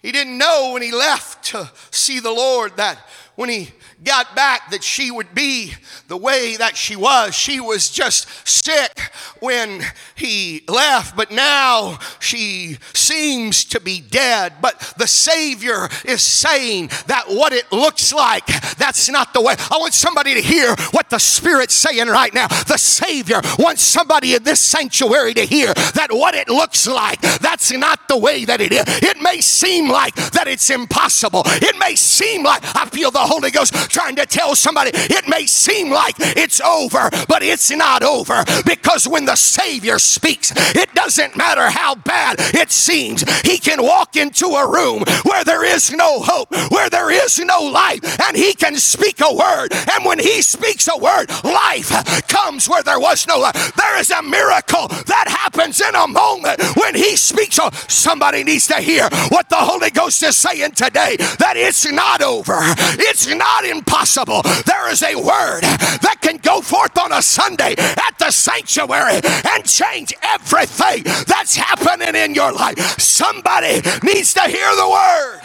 he 0.00 0.12
didn't 0.12 0.38
know 0.38 0.70
when 0.72 0.80
he 0.80 0.90
left 0.90 1.44
to 1.44 1.70
see 1.90 2.18
the 2.18 2.30
Lord 2.30 2.78
that 2.78 2.98
when 3.34 3.50
he 3.50 3.72
got 4.04 4.36
back 4.36 4.70
that 4.70 4.84
she 4.84 5.10
would 5.10 5.34
be 5.34 5.74
the 6.08 6.16
way 6.16 6.56
that 6.56 6.76
she 6.76 6.96
was. 6.96 7.34
She 7.34 7.60
was 7.60 7.90
just 7.90 8.28
sick 8.46 8.98
when 9.40 9.82
he 10.14 10.62
left, 10.68 11.16
but 11.16 11.30
now 11.30 11.98
she 12.20 12.78
seems 12.92 13.64
to 13.66 13.80
be 13.80 14.00
dead. 14.00 14.54
But 14.60 14.94
the 14.98 15.06
Savior 15.06 15.88
is 16.04 16.22
saying 16.22 16.90
that 17.06 17.24
what 17.28 17.52
it 17.52 17.70
looks 17.72 18.12
like, 18.12 18.46
that's 18.76 19.08
not 19.08 19.32
the 19.32 19.40
way. 19.40 19.54
I 19.70 19.78
want 19.78 19.94
somebody 19.94 20.34
to 20.34 20.40
hear 20.40 20.74
what 20.90 21.10
the 21.10 21.18
Spirit's 21.18 21.74
saying 21.74 22.08
right 22.08 22.32
now. 22.34 22.48
The 22.48 22.78
Savior 22.78 23.40
wants 23.58 23.82
somebody 23.82 24.34
in 24.34 24.42
this 24.42 24.60
sanctuary 24.60 25.34
to 25.34 25.42
hear 25.42 25.72
that 25.74 26.08
what 26.10 26.34
it 26.34 26.48
looks 26.48 26.86
like, 26.86 27.20
that's 27.40 27.72
not 27.72 28.08
the 28.08 28.18
way 28.18 28.44
that 28.44 28.60
it 28.60 28.72
is. 28.72 28.84
It 29.02 29.20
may 29.20 29.40
seem 29.40 29.88
like 29.88 30.14
that 30.14 30.46
it's 30.48 30.70
impossible. 30.70 31.42
It 31.46 31.78
may 31.78 31.96
seem 31.96 32.44
like 32.44 32.62
I 32.76 32.86
feel 32.86 33.10
the 33.10 33.18
Holy 33.18 33.50
Ghost 33.50 33.85
trying 33.88 34.16
to 34.16 34.26
tell 34.26 34.54
somebody 34.54 34.90
it 34.94 35.28
may 35.28 35.46
seem 35.46 35.90
like 35.90 36.14
it's 36.18 36.60
over, 36.60 37.10
but 37.28 37.42
it's 37.42 37.70
not 37.70 38.02
over 38.02 38.44
because 38.64 39.06
when 39.08 39.24
the 39.24 39.36
Savior 39.36 39.98
speaks, 39.98 40.52
it 40.74 40.92
doesn't 40.94 41.36
matter 41.36 41.70
how 41.70 41.94
bad 41.94 42.36
it 42.54 42.70
seems. 42.70 43.22
He 43.42 43.58
can 43.58 43.82
walk 43.82 44.16
into 44.16 44.46
a 44.46 44.70
room 44.70 45.04
where 45.24 45.44
there 45.44 45.64
is 45.64 45.92
no 45.92 46.20
hope, 46.20 46.50
where 46.70 46.90
there 46.90 47.10
is 47.10 47.38
no 47.38 47.60
life, 47.60 48.00
and 48.22 48.36
He 48.36 48.54
can 48.54 48.76
speak 48.76 49.20
a 49.20 49.34
word. 49.34 49.68
And 49.92 50.04
when 50.04 50.18
He 50.18 50.42
speaks 50.42 50.88
a 50.88 50.98
word, 50.98 51.26
life 51.44 52.26
comes 52.28 52.68
where 52.68 52.82
there 52.82 53.00
was 53.00 53.26
no 53.26 53.38
life. 53.38 53.74
There 53.76 53.98
is 53.98 54.10
a 54.10 54.22
miracle 54.22 54.88
that 54.88 55.26
happens 55.28 55.80
in 55.80 55.94
a 55.94 56.06
moment 56.06 56.60
when 56.76 56.94
He 56.94 57.16
speaks. 57.16 57.58
Oh, 57.60 57.70
somebody 57.88 58.44
needs 58.44 58.66
to 58.68 58.76
hear 58.76 59.08
what 59.28 59.48
the 59.48 59.56
Holy 59.56 59.90
Ghost 59.90 60.22
is 60.22 60.36
saying 60.36 60.72
today 60.72 61.16
that 61.38 61.54
it's 61.56 61.90
not 61.90 62.22
over, 62.22 62.58
it's 62.98 63.26
not 63.26 63.64
impossible. 63.78 64.42
There 64.64 64.90
is 64.90 65.02
a 65.02 65.14
word 65.16 65.62
that 65.62 66.18
can 66.20 66.38
go 66.38 66.60
forth 66.60 66.96
on 66.98 67.12
a 67.12 67.22
Sunday 67.22 67.74
at 67.78 68.18
the 68.18 68.30
sanctuary 68.30 69.20
and 69.22 69.64
change 69.64 70.14
everything 70.22 71.04
that's 71.26 71.56
happening 71.56 72.14
in 72.14 72.34
your 72.34 72.52
life. 72.52 72.78
Somebody 73.00 73.80
needs 74.02 74.34
to 74.34 74.42
hear 74.42 74.74
the 74.74 74.88
word. 74.88 75.40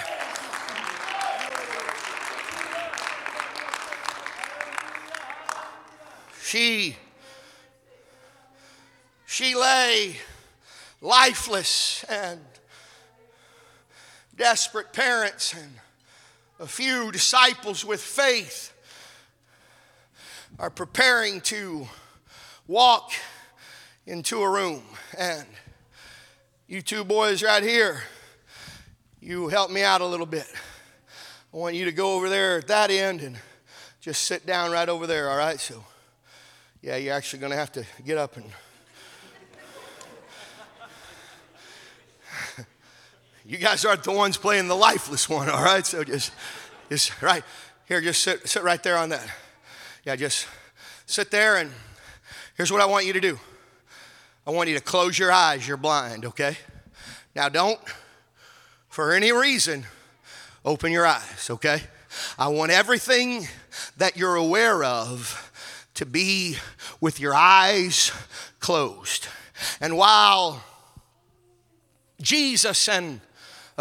She 6.43 6.97
she 9.25 9.55
lay 9.55 10.17
lifeless 10.99 12.03
and 12.09 12.41
desperate 14.35 14.91
parents 14.91 15.53
and 15.53 15.80
a 16.61 16.67
few 16.67 17.11
disciples 17.11 17.83
with 17.83 17.99
faith 17.99 18.71
are 20.59 20.69
preparing 20.69 21.41
to 21.41 21.87
walk 22.67 23.13
into 24.05 24.43
a 24.43 24.47
room. 24.47 24.83
And 25.17 25.47
you 26.67 26.83
two 26.83 27.03
boys 27.03 27.41
right 27.41 27.63
here, 27.63 28.03
you 29.19 29.47
help 29.47 29.71
me 29.71 29.81
out 29.81 30.01
a 30.01 30.05
little 30.05 30.27
bit. 30.27 30.45
I 31.51 31.57
want 31.57 31.73
you 31.73 31.85
to 31.85 31.91
go 31.91 32.15
over 32.15 32.29
there 32.29 32.59
at 32.59 32.67
that 32.67 32.91
end 32.91 33.21
and 33.21 33.37
just 33.99 34.21
sit 34.21 34.45
down 34.45 34.71
right 34.71 34.87
over 34.87 35.07
there, 35.07 35.31
all 35.31 35.37
right? 35.37 35.59
So, 35.59 35.83
yeah, 36.83 36.95
you're 36.97 37.15
actually 37.15 37.39
going 37.39 37.53
to 37.53 37.57
have 37.57 37.71
to 37.71 37.83
get 38.05 38.19
up 38.19 38.37
and. 38.37 38.45
You 43.51 43.57
guys 43.57 43.83
aren't 43.83 44.05
the 44.05 44.13
ones 44.13 44.37
playing 44.37 44.69
the 44.69 44.77
lifeless 44.77 45.27
one, 45.27 45.49
all 45.49 45.61
right? 45.61 45.85
So 45.85 46.05
just, 46.05 46.31
just 46.89 47.21
right 47.21 47.43
here, 47.85 47.99
just 47.99 48.23
sit, 48.23 48.47
sit 48.47 48.63
right 48.63 48.81
there 48.81 48.95
on 48.95 49.09
that. 49.09 49.29
Yeah, 50.05 50.15
just 50.15 50.47
sit 51.05 51.31
there 51.31 51.57
and 51.57 51.69
here's 52.55 52.71
what 52.71 52.79
I 52.79 52.85
want 52.85 53.05
you 53.05 53.11
to 53.11 53.19
do. 53.19 53.37
I 54.47 54.51
want 54.51 54.69
you 54.69 54.75
to 54.75 54.81
close 54.81 55.19
your 55.19 55.33
eyes. 55.33 55.67
You're 55.67 55.75
blind, 55.75 56.23
okay? 56.23 56.55
Now 57.35 57.49
don't, 57.49 57.77
for 58.87 59.11
any 59.11 59.33
reason, 59.33 59.83
open 60.63 60.93
your 60.93 61.05
eyes, 61.05 61.49
okay? 61.49 61.81
I 62.39 62.47
want 62.47 62.71
everything 62.71 63.49
that 63.97 64.15
you're 64.15 64.35
aware 64.35 64.81
of 64.81 65.51
to 65.95 66.05
be 66.05 66.55
with 67.01 67.19
your 67.19 67.33
eyes 67.33 68.13
closed. 68.61 69.27
And 69.81 69.97
while 69.97 70.63
Jesus 72.21 72.87
and 72.87 73.19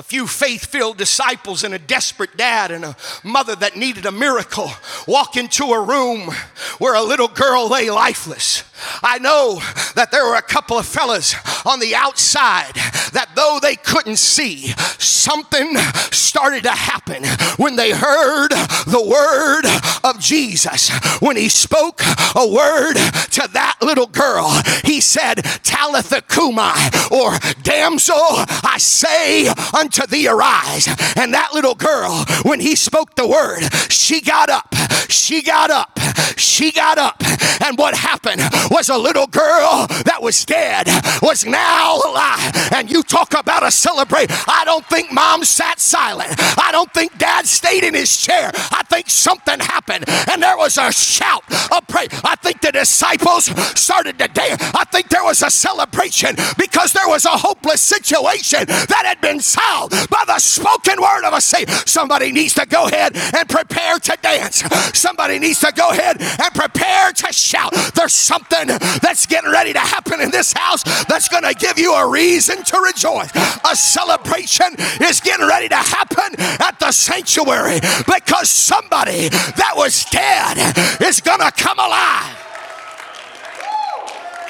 a 0.00 0.02
few 0.02 0.26
faith 0.26 0.64
filled 0.64 0.96
disciples 0.96 1.62
and 1.62 1.74
a 1.74 1.78
desperate 1.78 2.34
dad 2.34 2.70
and 2.70 2.86
a 2.86 2.96
mother 3.22 3.54
that 3.54 3.76
needed 3.76 4.06
a 4.06 4.10
miracle 4.10 4.70
walk 5.06 5.36
into 5.36 5.64
a 5.64 5.82
room 5.82 6.30
where 6.78 6.94
a 6.94 7.02
little 7.02 7.28
girl 7.28 7.68
lay 7.68 7.90
lifeless. 7.90 8.64
I 9.02 9.18
know 9.18 9.60
that 9.94 10.10
there 10.10 10.24
were 10.24 10.36
a 10.36 10.42
couple 10.42 10.78
of 10.78 10.86
fellas 10.86 11.34
on 11.66 11.80
the 11.80 11.94
outside 11.94 12.74
that 13.12 13.30
though 13.34 13.58
they 13.60 13.76
couldn't 13.76 14.18
see, 14.18 14.68
something 14.98 15.76
started 16.10 16.62
to 16.62 16.70
happen 16.70 17.24
when 17.56 17.76
they 17.76 17.90
heard 17.90 18.50
the 18.86 19.02
word 19.02 19.66
of 20.04 20.20
Jesus. 20.20 20.90
When 21.20 21.36
he 21.36 21.48
spoke 21.48 22.00
a 22.34 22.46
word 22.46 22.94
to 22.94 23.48
that 23.52 23.76
little 23.82 24.06
girl, 24.06 24.50
he 24.84 25.00
said, 25.00 25.42
Talitha 25.62 26.22
Cumi, 26.22 26.72
or 27.10 27.36
damsel, 27.62 28.14
I 28.16 28.76
say 28.78 29.48
unto 29.78 30.06
thee, 30.06 30.28
arise. 30.28 30.88
And 31.16 31.34
that 31.34 31.50
little 31.52 31.74
girl, 31.74 32.24
when 32.44 32.60
he 32.60 32.76
spoke 32.76 33.14
the 33.14 33.26
word, 33.26 33.62
she 33.90 34.20
got 34.20 34.50
up, 34.50 34.74
she 35.08 35.42
got 35.42 35.70
up, 35.70 35.98
she 36.36 36.72
got 36.72 36.98
up. 36.98 37.22
And 37.64 37.76
what 37.76 37.94
happened 37.94 38.40
was 38.70 38.88
a 38.88 38.96
little 38.96 39.26
girl 39.26 39.86
that 40.04 40.18
was 40.22 40.44
dead 40.44 40.86
was 41.22 41.44
now 41.44 41.96
alive. 41.96 42.72
And 42.72 42.90
you 42.90 43.02
talk 43.02 43.34
about 43.34 43.62
a 43.62 43.70
celebrate. 43.70 44.30
I 44.48 44.62
don't 44.64 44.86
think 44.86 45.12
mom 45.12 45.44
sat 45.44 45.80
silent. 45.80 46.34
I 46.38 46.70
don't 46.72 46.92
think 46.94 47.18
dad 47.18 47.46
stayed 47.46 47.84
in 47.84 47.94
his 47.94 48.16
chair. 48.16 48.50
I 48.54 48.82
think 48.88 49.10
something 49.10 49.58
happened 49.58 50.04
and 50.30 50.42
there 50.42 50.56
was 50.56 50.78
a 50.78 50.92
shout 50.92 51.44
of 51.72 51.86
praise. 51.88 52.08
I 52.24 52.36
think 52.36 52.60
the 52.60 52.72
disciples 52.72 53.46
started 53.78 54.18
to 54.18 54.28
dance. 54.28 54.62
I 54.74 54.84
think 54.84 55.08
there 55.08 55.24
was 55.24 55.42
a 55.42 55.50
celebration 55.50 56.36
because 56.56 56.92
there 56.92 57.08
was 57.08 57.24
a 57.24 57.30
hopeless 57.30 57.80
situation 57.80 58.66
that 58.66 59.02
had 59.04 59.20
been 59.20 59.40
solved 59.40 59.92
by 60.10 60.24
the 60.26 60.38
spoken 60.38 61.00
word 61.00 61.24
of 61.24 61.34
a 61.34 61.40
Savior. 61.40 61.74
Somebody 61.86 62.32
needs 62.32 62.54
to 62.54 62.66
go 62.66 62.86
ahead 62.86 63.16
and 63.16 63.48
prepare 63.48 63.98
to 63.98 64.18
dance. 64.22 64.62
Somebody 64.96 65.38
needs 65.38 65.60
to 65.60 65.72
go 65.72 65.90
ahead 65.90 66.20
and 66.20 66.54
prepare 66.54 67.12
to 67.12 67.32
shout. 67.32 67.72
There's 67.94 68.14
something 68.14 68.59
that's 68.68 69.26
getting 69.26 69.50
ready 69.50 69.72
to 69.72 69.78
happen 69.78 70.20
in 70.20 70.30
this 70.30 70.52
house 70.52 70.82
that's 71.04 71.28
going 71.28 71.42
to 71.42 71.54
give 71.54 71.78
you 71.78 71.94
a 71.94 72.08
reason 72.08 72.62
to 72.64 72.80
rejoice. 72.80 73.30
A 73.64 73.76
celebration 73.76 74.74
is 75.00 75.20
getting 75.20 75.46
ready 75.46 75.68
to 75.68 75.76
happen 75.76 76.34
at 76.38 76.78
the 76.78 76.92
sanctuary 76.92 77.80
because 78.06 78.50
somebody 78.50 79.28
that 79.28 79.72
was 79.76 80.04
dead 80.06 80.58
is 81.02 81.20
going 81.20 81.40
to 81.40 81.52
come 81.56 81.78
alive. 81.78 82.36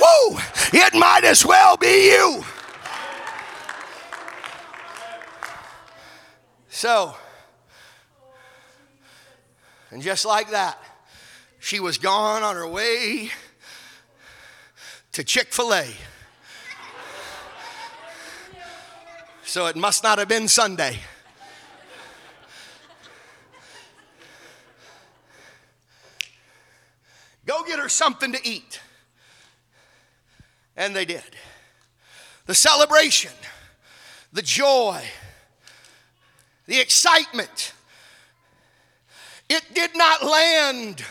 Woo! 0.00 0.38
It 0.72 0.94
might 0.94 1.24
as 1.24 1.44
well 1.44 1.76
be 1.76 2.10
you. 2.10 2.44
So, 6.68 7.14
and 9.90 10.00
just 10.00 10.24
like 10.24 10.50
that, 10.52 10.78
she 11.58 11.78
was 11.78 11.98
gone 11.98 12.42
on 12.42 12.56
her 12.56 12.66
way 12.66 13.30
to 15.12 15.24
Chick 15.24 15.52
fil 15.52 15.74
A. 15.74 15.86
So 19.44 19.66
it 19.66 19.74
must 19.74 20.04
not 20.04 20.18
have 20.18 20.28
been 20.28 20.46
Sunday. 20.46 20.98
Go 27.46 27.64
get 27.64 27.80
her 27.80 27.88
something 27.88 28.32
to 28.32 28.38
eat. 28.48 28.80
And 30.76 30.94
they 30.94 31.04
did. 31.04 31.24
The 32.46 32.54
celebration, 32.54 33.32
the 34.32 34.42
joy, 34.42 35.02
the 36.66 36.78
excitement, 36.78 37.72
it 39.48 39.64
did 39.74 39.96
not 39.96 40.24
land 40.24 41.04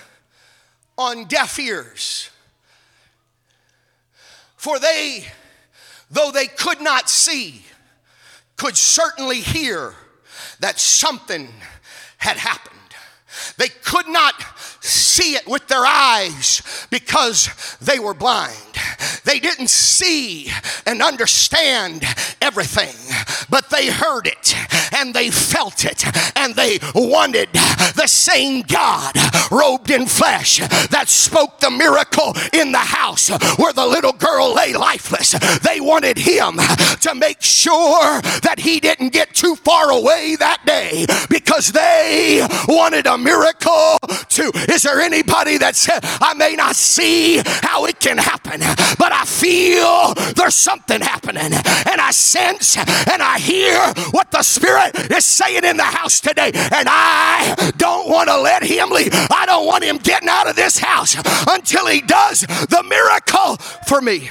on 0.98 1.26
deaf 1.26 1.60
ears. 1.60 2.30
For 4.60 4.78
they, 4.78 5.26
though 6.12 6.32
they 6.32 6.48
could 6.48 6.82
not 6.82 7.10
see, 7.10 7.64
could 8.58 8.76
certainly 8.76 9.40
hear 9.40 9.94
that 10.60 10.78
something 10.78 11.48
had 12.18 12.36
happened. 12.36 12.76
They 13.56 13.70
could 13.70 14.10
not 14.10 14.34
see 14.82 15.36
it 15.36 15.48
with 15.48 15.66
their 15.70 15.86
eyes 15.86 16.62
because 16.90 17.50
they 17.80 18.00
were 18.00 18.14
blind. 18.14 18.58
They 19.24 19.40
didn't 19.40 19.70
see 19.70 20.52
and 20.86 21.02
understand 21.02 22.04
everything, 22.42 22.98
but 23.50 23.69
they 23.80 23.88
heard 23.88 24.28
it 24.28 24.56
and 24.94 25.14
they 25.14 25.30
felt 25.30 25.86
it 25.86 26.04
and 26.38 26.54
they 26.56 26.80
wanted 26.94 27.48
the 27.54 28.08
same 28.08 28.62
God 28.64 29.16
robed 29.50 29.90
in 29.90 30.06
flesh 30.06 30.58
that 30.90 31.06
spoke 31.08 31.60
the 31.60 31.70
miracle 31.70 32.34
in 32.52 32.74
the 32.74 32.78
house 32.78 33.30
where 33.58 33.72
the 33.72 33.86
little 33.86 34.12
girl 34.12 34.54
lay 34.54 34.74
lifeless. 34.74 35.32
They 35.60 35.80
wanted 35.80 36.18
him 36.18 36.58
to 37.02 37.16
make 37.16 37.42
sure 37.42 38.22
that 38.42 38.56
he 38.60 38.82
didn't 38.82 39.14
get 39.14 39.34
too 39.34 39.56
far 39.56 39.92
away 39.92 40.36
that 40.38 40.66
day 40.66 41.06
because 41.30 41.72
they 41.72 42.46
wanted 42.68 43.06
a 43.06 43.18
miracle 43.18 43.98
too. 44.28 44.52
Is 44.68 44.84
there 44.84 45.00
anybody 45.00 45.58
that 45.60 45.76
said, 45.76 46.00
I 46.04 46.34
may 46.34 46.56
not 46.56 46.76
see 46.76 47.42
how 47.46 47.86
it 47.86 48.02
can 48.02 48.18
happen, 48.18 48.60
but 48.98 49.14
I 49.14 49.24
feel 49.24 50.14
there's 50.34 50.56
something 50.56 51.00
happening 51.00 51.54
and 51.54 52.02
I 52.02 52.12
sense 52.12 52.78
and 52.78 53.22
I 53.22 53.38
hear 53.70 53.94
what 54.12 54.32
the 54.32 54.44
Spirit 54.44 55.12
is 55.12 55.26
saying 55.26 55.64
in 55.64 55.78
the 55.78 55.84
house 55.84 56.20
today. 56.20 56.52
And 56.54 56.88
I 56.90 57.72
don't 57.78 58.10
want 58.10 58.30
to 58.30 58.40
let 58.40 58.64
him 58.64 58.90
leave. 58.90 59.14
I 59.14 59.46
don't 59.46 59.66
want 59.66 59.84
him 59.84 59.98
getting 59.98 60.30
out 60.30 60.50
of 60.50 60.56
this 60.56 60.78
house 60.78 61.16
until 61.50 61.88
he 61.88 62.02
does 62.02 62.42
the 62.42 62.84
miracle 62.88 63.58
for 63.88 64.02
me. 64.02 64.30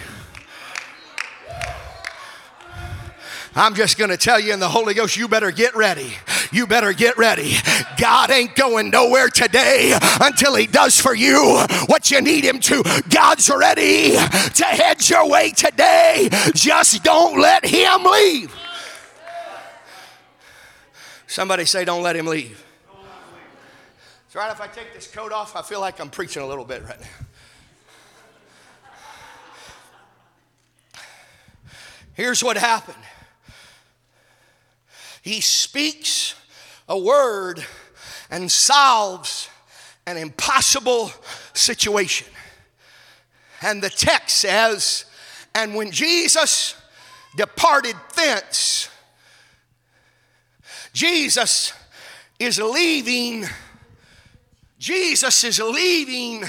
I'm 3.54 3.74
just 3.74 3.98
going 3.98 4.10
to 4.10 4.16
tell 4.16 4.38
you 4.38 4.52
in 4.52 4.60
the 4.60 4.68
Holy 4.68 4.94
Ghost, 4.94 5.16
you 5.16 5.26
better 5.26 5.50
get 5.50 5.74
ready. 5.74 6.12
You 6.52 6.66
better 6.68 6.92
get 6.92 7.18
ready. 7.18 7.54
God 8.00 8.30
ain't 8.30 8.54
going 8.54 8.90
nowhere 8.90 9.28
today 9.28 9.98
until 10.20 10.54
He 10.54 10.66
does 10.66 11.00
for 11.00 11.14
you 11.14 11.58
what 11.86 12.10
you 12.10 12.20
need 12.20 12.44
Him 12.44 12.60
to. 12.60 12.82
God's 13.10 13.50
ready 13.50 14.12
to 14.12 14.64
head 14.64 15.08
your 15.08 15.28
way 15.28 15.50
today. 15.50 16.28
Just 16.54 17.02
don't 17.02 17.40
let 17.40 17.66
Him 17.66 18.04
leave. 18.04 18.54
Somebody 21.28 21.66
say, 21.66 21.84
Don't 21.84 22.02
let 22.02 22.16
Him 22.16 22.26
leave. 22.26 22.64
It's 24.26 24.34
right 24.34 24.50
if 24.50 24.60
I 24.60 24.66
take 24.66 24.92
this 24.92 25.06
coat 25.06 25.30
off, 25.30 25.54
I 25.54 25.62
feel 25.62 25.80
like 25.80 26.00
I'm 26.00 26.10
preaching 26.10 26.42
a 26.42 26.46
little 26.46 26.64
bit 26.64 26.82
right 26.82 27.00
now. 27.00 27.06
Here's 32.14 32.42
what 32.42 32.56
happened 32.56 32.98
he 35.22 35.40
speaks 35.40 36.34
a 36.88 36.98
word 36.98 37.64
and 38.30 38.50
solves 38.50 39.48
an 40.06 40.16
impossible 40.16 41.12
situation. 41.52 42.26
And 43.60 43.82
the 43.82 43.90
text 43.90 44.38
says, 44.38 45.04
and 45.54 45.74
when 45.74 45.90
Jesus 45.90 46.74
departed 47.36 47.96
thence, 48.16 48.88
Jesus 50.98 51.72
is 52.40 52.58
leaving, 52.58 53.44
Jesus 54.80 55.44
is 55.44 55.60
leaving 55.60 56.42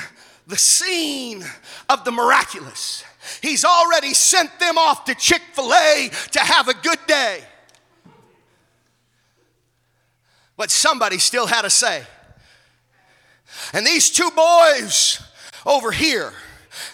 the 0.47 0.57
scene 0.57 1.45
of 1.88 2.03
the 2.03 2.12
miraculous. 2.12 3.03
He's 3.43 3.63
already 3.63 4.15
sent 4.15 4.59
them 4.59 4.79
off 4.79 5.05
to 5.05 5.13
Chick 5.13 5.43
fil 5.53 5.71
A 5.71 6.09
to 6.31 6.39
have 6.39 6.67
a 6.67 6.73
good 6.73 6.97
day. 7.05 7.43
but 10.57 10.71
somebody 10.71 11.19
still 11.19 11.45
had 11.45 11.63
a 11.63 11.69
say. 11.69 12.03
And 13.71 13.85
these 13.85 14.09
two 14.09 14.31
boys 14.35 15.21
over 15.63 15.91
here 15.91 16.33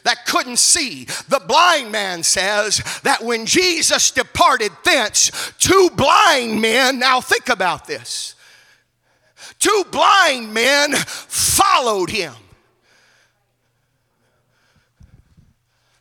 that 0.05 0.25
couldn't 0.25 0.57
see, 0.57 1.05
the 1.27 1.41
blind 1.45 1.91
man 1.91 2.23
says 2.23 2.77
that 3.03 3.23
when 3.23 3.45
Jesus 3.45 4.11
departed 4.11 4.71
thence, 4.83 5.51
two 5.59 5.89
blind 5.95 6.61
men, 6.61 6.99
now 6.99 7.19
think 7.19 7.49
about 7.49 7.85
this, 7.85 8.35
two 9.59 9.83
blind 9.91 10.53
men 10.53 10.93
followed 10.95 12.09
him. 12.09 12.33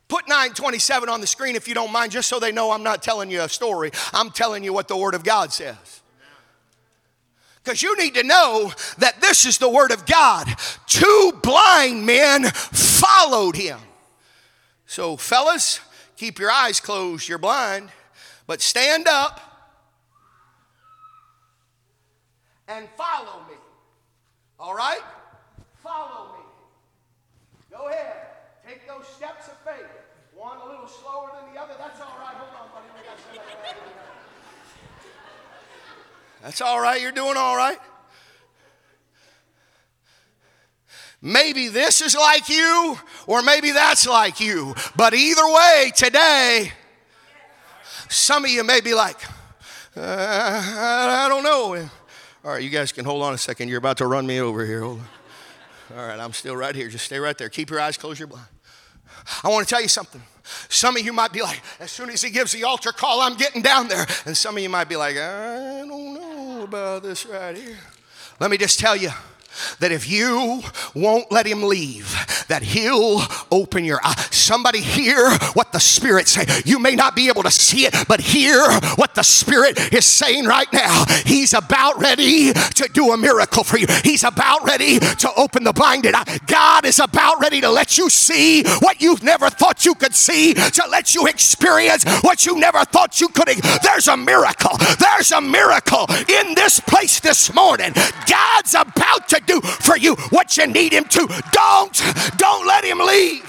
Put 0.06 0.28
927 0.28 1.08
on 1.08 1.20
the 1.20 1.26
screen 1.26 1.56
if 1.56 1.66
you 1.66 1.74
don't 1.74 1.90
mind, 1.90 2.12
just 2.12 2.28
so 2.28 2.38
they 2.38 2.52
know 2.52 2.70
I'm 2.70 2.84
not 2.84 3.02
telling 3.02 3.30
you 3.30 3.40
a 3.40 3.48
story. 3.48 3.90
I'm 4.12 4.30
telling 4.30 4.62
you 4.62 4.72
what 4.72 4.86
the 4.86 4.96
Word 4.96 5.14
of 5.14 5.24
God 5.24 5.52
says. 5.52 6.02
Because 7.64 7.82
you 7.82 7.96
need 7.96 8.14
to 8.14 8.22
know 8.22 8.70
that 8.98 9.22
this 9.22 9.46
is 9.46 9.56
the 9.56 9.70
word 9.70 9.90
of 9.90 10.04
God. 10.04 10.46
Two 10.86 11.32
blind 11.42 12.04
men 12.04 12.44
followed 12.44 13.56
him. 13.56 13.78
So, 14.94 15.16
fellas, 15.16 15.80
keep 16.16 16.38
your 16.38 16.52
eyes 16.52 16.78
closed, 16.78 17.28
you're 17.28 17.36
blind, 17.36 17.90
but 18.46 18.62
stand 18.62 19.08
up 19.08 19.40
and 22.68 22.86
follow 22.96 23.40
me. 23.48 23.56
All 24.56 24.72
right? 24.72 25.00
Follow 25.82 26.36
me. 26.36 26.44
Go 27.76 27.88
ahead. 27.88 28.18
Take 28.68 28.86
those 28.86 29.04
steps 29.08 29.48
of 29.48 29.58
faith. 29.68 29.84
One 30.32 30.58
a 30.58 30.64
little 30.64 30.86
slower 30.86 31.32
than 31.42 31.52
the 31.52 31.60
other. 31.60 31.74
That's 31.76 32.00
all 32.00 32.16
right. 32.20 32.36
Hold 32.36 32.54
on, 32.54 32.68
buddy. 32.72 32.86
We 32.96 33.04
got. 33.04 33.18
That's 36.40 36.60
all 36.60 36.80
right. 36.80 37.00
You're 37.02 37.10
doing 37.10 37.36
all 37.36 37.56
right. 37.56 37.80
Maybe 41.26 41.68
this 41.68 42.02
is 42.02 42.14
like 42.14 42.50
you, 42.50 42.98
or 43.26 43.40
maybe 43.40 43.70
that's 43.70 44.06
like 44.06 44.40
you. 44.40 44.74
But 44.94 45.14
either 45.14 45.46
way, 45.46 45.90
today, 45.96 46.70
some 48.10 48.44
of 48.44 48.50
you 48.50 48.62
may 48.62 48.82
be 48.82 48.92
like, 48.92 49.16
uh, 49.96 50.02
I 50.02 51.26
don't 51.30 51.42
know. 51.42 51.88
All 52.44 52.50
right, 52.52 52.62
you 52.62 52.68
guys 52.68 52.92
can 52.92 53.06
hold 53.06 53.22
on 53.22 53.32
a 53.32 53.38
second. 53.38 53.70
You're 53.70 53.78
about 53.78 53.96
to 53.98 54.06
run 54.06 54.26
me 54.26 54.38
over 54.38 54.66
here. 54.66 54.82
Hold 54.82 55.00
on. 55.00 55.98
All 55.98 56.06
right, 56.06 56.20
I'm 56.20 56.34
still 56.34 56.56
right 56.56 56.74
here. 56.74 56.90
Just 56.90 57.06
stay 57.06 57.18
right 57.18 57.38
there. 57.38 57.48
Keep 57.48 57.70
your 57.70 57.80
eyes 57.80 57.96
closed, 57.96 58.18
your 58.18 58.28
blind. 58.28 58.46
I 59.42 59.48
want 59.48 59.66
to 59.66 59.74
tell 59.74 59.80
you 59.80 59.88
something. 59.88 60.20
Some 60.68 60.94
of 60.94 61.02
you 61.06 61.14
might 61.14 61.32
be 61.32 61.40
like, 61.40 61.62
as 61.80 61.90
soon 61.90 62.10
as 62.10 62.20
he 62.20 62.28
gives 62.28 62.52
the 62.52 62.64
altar 62.64 62.92
call, 62.92 63.22
I'm 63.22 63.36
getting 63.38 63.62
down 63.62 63.88
there. 63.88 64.06
And 64.26 64.36
some 64.36 64.58
of 64.58 64.62
you 64.62 64.68
might 64.68 64.90
be 64.90 64.96
like, 64.96 65.16
I 65.16 65.86
don't 65.88 66.12
know 66.12 66.64
about 66.64 67.02
this 67.02 67.24
right 67.24 67.56
here. 67.56 67.78
Let 68.40 68.50
me 68.50 68.58
just 68.58 68.78
tell 68.78 68.94
you 68.94 69.08
that 69.80 69.92
if 69.92 70.08
you 70.08 70.62
won't 70.94 71.30
let 71.30 71.46
him 71.46 71.62
leave, 71.62 72.14
that 72.48 72.62
he'll 72.62 73.22
open 73.50 73.84
your 73.84 74.00
eyes. 74.04 74.28
Somebody 74.34 74.80
hear 74.80 75.30
what 75.54 75.72
the 75.72 75.80
Spirit 75.80 76.28
say. 76.28 76.44
You 76.64 76.78
may 76.78 76.94
not 76.94 77.16
be 77.16 77.28
able 77.28 77.42
to 77.42 77.50
see 77.50 77.86
it, 77.86 77.94
but 78.08 78.20
hear 78.20 78.60
what 78.96 79.14
the 79.14 79.22
Spirit 79.22 79.92
is 79.92 80.04
saying 80.04 80.46
right 80.46 80.70
now. 80.72 81.04
He's 81.24 81.54
about 81.54 82.00
ready 82.00 82.52
to 82.52 82.90
do 82.92 83.12
a 83.12 83.16
miracle 83.16 83.64
for 83.64 83.78
you. 83.78 83.86
He's 84.02 84.24
about 84.24 84.64
ready 84.64 84.98
to 84.98 85.30
open 85.36 85.64
the 85.64 85.72
blinded. 85.72 86.14
God 86.46 86.84
is 86.84 86.98
about 86.98 87.40
ready 87.40 87.60
to 87.60 87.70
let 87.70 87.98
you 87.98 88.10
see 88.10 88.64
what 88.80 89.00
you've 89.00 89.22
never 89.22 89.50
thought 89.50 89.84
you 89.84 89.94
could 89.94 90.14
see, 90.14 90.54
to 90.54 90.82
let 90.90 91.14
you 91.14 91.26
experience 91.26 92.04
what 92.22 92.46
you 92.46 92.58
never 92.58 92.84
thought 92.84 93.20
you 93.20 93.28
could. 93.28 93.48
There's 93.82 94.08
a 94.08 94.16
miracle. 94.16 94.76
There's 94.98 95.32
a 95.32 95.40
miracle 95.40 96.06
in 96.28 96.54
this 96.54 96.80
place 96.80 97.20
this 97.20 97.54
morning. 97.54 97.92
God's 98.28 98.74
about 98.74 99.28
to 99.28 99.40
do 99.46 99.60
for 99.60 99.96
you 99.96 100.14
what 100.30 100.56
you 100.56 100.66
need 100.66 100.92
him 100.92 101.04
to. 101.04 101.26
Don't, 101.52 102.02
don't 102.36 102.66
let 102.66 102.84
him 102.84 102.98
leave. 102.98 103.44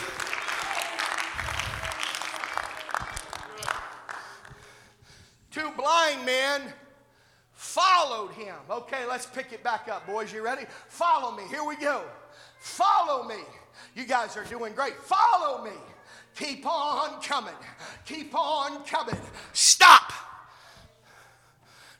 Two 5.51 5.71
blind 5.77 6.25
men 6.25 6.61
followed 7.53 8.31
him. 8.31 8.55
Okay, 8.69 9.05
let's 9.05 9.25
pick 9.25 9.53
it 9.53 9.63
back 9.63 9.87
up, 9.89 10.05
boys. 10.05 10.33
You 10.33 10.43
ready? 10.43 10.65
Follow 10.89 11.35
me. 11.35 11.43
Here 11.49 11.63
we 11.63 11.77
go. 11.77 12.03
Follow 12.59 13.23
me. 13.23 13.39
You 13.95 14.05
guys 14.05 14.35
are 14.35 14.43
doing 14.43 14.73
great. 14.73 14.95
Follow 15.01 15.63
me. 15.63 15.71
Keep 16.35 16.65
on 16.65 17.21
coming. 17.21 17.53
Keep 18.05 18.35
on 18.35 18.83
coming. 18.83 19.17
Stop. 19.53 20.11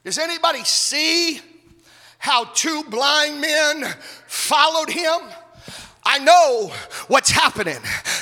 Does 0.03 0.17
anybody 0.17 0.63
see 0.63 1.39
how 2.17 2.45
two 2.53 2.83
blind 2.89 3.39
men 3.39 3.85
followed 4.27 4.89
him? 4.89 5.21
I 6.05 6.19
know 6.19 6.71
what's 7.07 7.31
happening. 7.31 7.79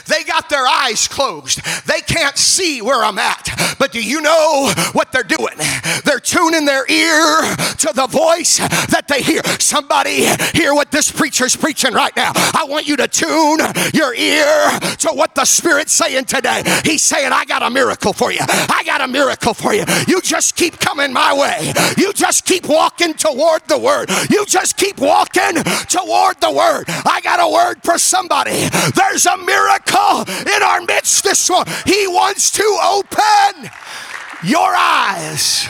They 0.08 0.24
got 0.24 0.50
their 0.50 0.66
eyes 0.66 1.08
closed. 1.08 1.62
They 1.86 2.02
can't 2.02 2.38
see 2.38 2.82
where 2.82 3.04
I'm 3.04 3.20
at. 3.20 3.76
But 3.78 3.92
do 3.92 4.02
you 4.02 4.22
know 4.22 4.72
what 4.94 5.12
they're 5.12 5.24
doing? 5.24 5.58
They're 6.06 6.20
tuning 6.20 6.66
their 6.66 6.90
ear 6.90 7.42
to 7.80 7.92
the 7.94 8.08
voice 8.10 8.58
that 8.58 9.08
they 9.08 9.22
hear. 9.22 9.44
Somebody 9.60 10.26
hear 10.54 10.74
what 10.74 10.92
this 10.92 11.12
preacher's 11.12 11.56
preaching 11.56 11.94
right 11.94 12.16
now. 12.16 12.32
I 12.36 12.66
want 12.68 12.88
you 12.88 12.96
to 12.98 13.08
tune 13.08 13.60
your 13.94 14.14
ear 14.14 14.80
to 15.00 15.10
what 15.14 15.36
the 15.36 15.46
Spirit's 15.46 15.94
saying 15.94 16.26
today. 16.26 16.64
He's 16.86 17.04
saying, 17.04 17.32
I 17.34 17.46
got 17.46 17.64
a 17.64 17.70
miracle 17.70 18.14
for 18.14 18.32
you. 18.32 18.40
I 18.42 18.84
got 18.86 19.02
a 19.02 19.08
miracle 19.08 19.54
for 19.54 19.74
you. 19.74 19.84
You 20.08 20.22
just 20.22 20.56
keep 20.56 20.80
coming 20.80 21.12
my 21.12 21.34
way. 21.34 21.74
You 21.98 22.14
just 22.14 22.46
keep 22.46 22.68
walking 22.68 23.14
toward 23.14 23.68
the 23.68 23.78
Word. 23.78 24.10
You 24.30 24.46
just 24.46 24.78
keep 24.78 25.00
walking 25.00 25.56
toward 25.90 26.40
the 26.40 26.52
Word. 26.52 26.86
I 26.88 27.20
got 27.22 27.40
a 27.40 27.48
word 27.52 27.73
word 27.74 27.84
for 27.84 27.98
somebody. 27.98 28.68
There's 28.96 29.26
a 29.26 29.38
miracle 29.38 30.22
in 30.56 30.64
our 30.64 30.82
midst 30.82 31.24
this 31.24 31.50
morning. 31.50 31.74
He 31.86 32.08
wants 32.08 32.52
to 32.52 32.80
open 32.84 33.70
your 34.44 34.74
eyes. 34.76 35.68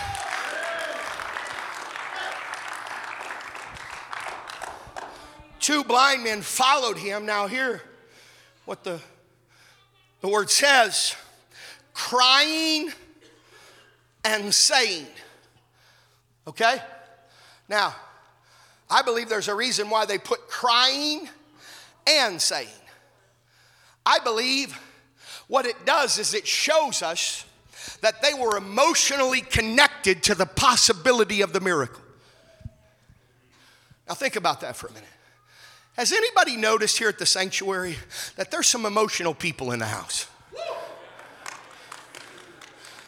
Two 5.60 5.84
blind 5.84 6.24
men 6.24 6.42
followed 6.42 6.98
him. 6.98 7.26
Now, 7.26 7.48
hear 7.48 7.82
what 8.66 8.84
the, 8.84 9.00
the 10.22 10.28
word 10.28 10.50
says 10.50 11.16
crying 11.94 12.92
and 14.26 14.54
saying. 14.54 15.08
Okay? 16.48 16.82
Now, 17.70 17.96
I 18.90 19.04
believe 19.04 19.30
there's 19.30 19.48
a 19.48 19.56
reason 19.56 19.90
why 19.90 20.06
they 20.06 20.18
put 20.18 20.50
crying 20.50 21.30
and 22.08 22.42
saying. 22.42 22.68
I 24.06 24.20
believe 24.20 24.80
what 25.48 25.66
it 25.66 25.86
does 25.86 26.18
is 26.18 26.34
it 26.34 26.48
shows 26.48 27.02
us 27.02 27.46
that 28.02 28.22
they 28.22 28.34
were 28.34 28.58
emotionally 28.58 29.42
connected 29.42 30.24
to 30.24 30.36
the 30.36 30.46
possibility 30.46 31.42
of 31.42 31.54
the 31.54 31.60
miracle. 31.60 32.02
Now, 34.08 34.16
think 34.16 34.36
about 34.36 34.62
that 34.62 34.76
for 34.76 34.88
a 34.88 34.92
minute. 34.92 35.08
Has 35.96 36.12
anybody 36.12 36.58
noticed 36.58 36.98
here 36.98 37.10
at 37.10 37.20
the 37.20 37.26
sanctuary 37.26 37.98
that 38.36 38.52
there's 38.52 38.68
some 38.68 38.86
emotional 38.86 39.34
people 39.34 39.72
in 39.72 39.80
the 39.80 39.86
house? 39.86 40.28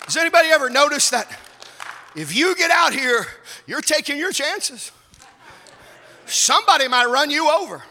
Has 0.06 0.16
anybody 0.18 0.50
ever 0.50 0.70
noticed 0.70 1.12
that 1.12 1.28
if 2.16 2.36
you 2.36 2.56
get 2.56 2.70
out 2.70 2.94
here, 2.94 3.26
you're 3.66 3.82
taking 3.82 4.18
your 4.18 4.32
chances? 4.32 4.92
Somebody 6.28 6.88
might 6.88 7.06
run 7.06 7.32
you 7.32 7.50
over. 7.50 7.84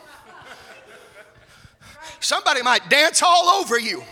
Somebody 2.24 2.62
might 2.62 2.88
dance 2.88 3.22
all 3.22 3.50
over 3.50 3.78
you. 3.78 4.02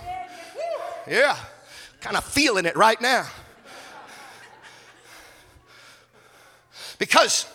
Yeah, 1.08 1.34
kind 2.02 2.14
of 2.14 2.22
feeling 2.22 2.66
it 2.66 2.76
right 2.76 3.00
now. 3.00 3.26
Because 6.98 7.46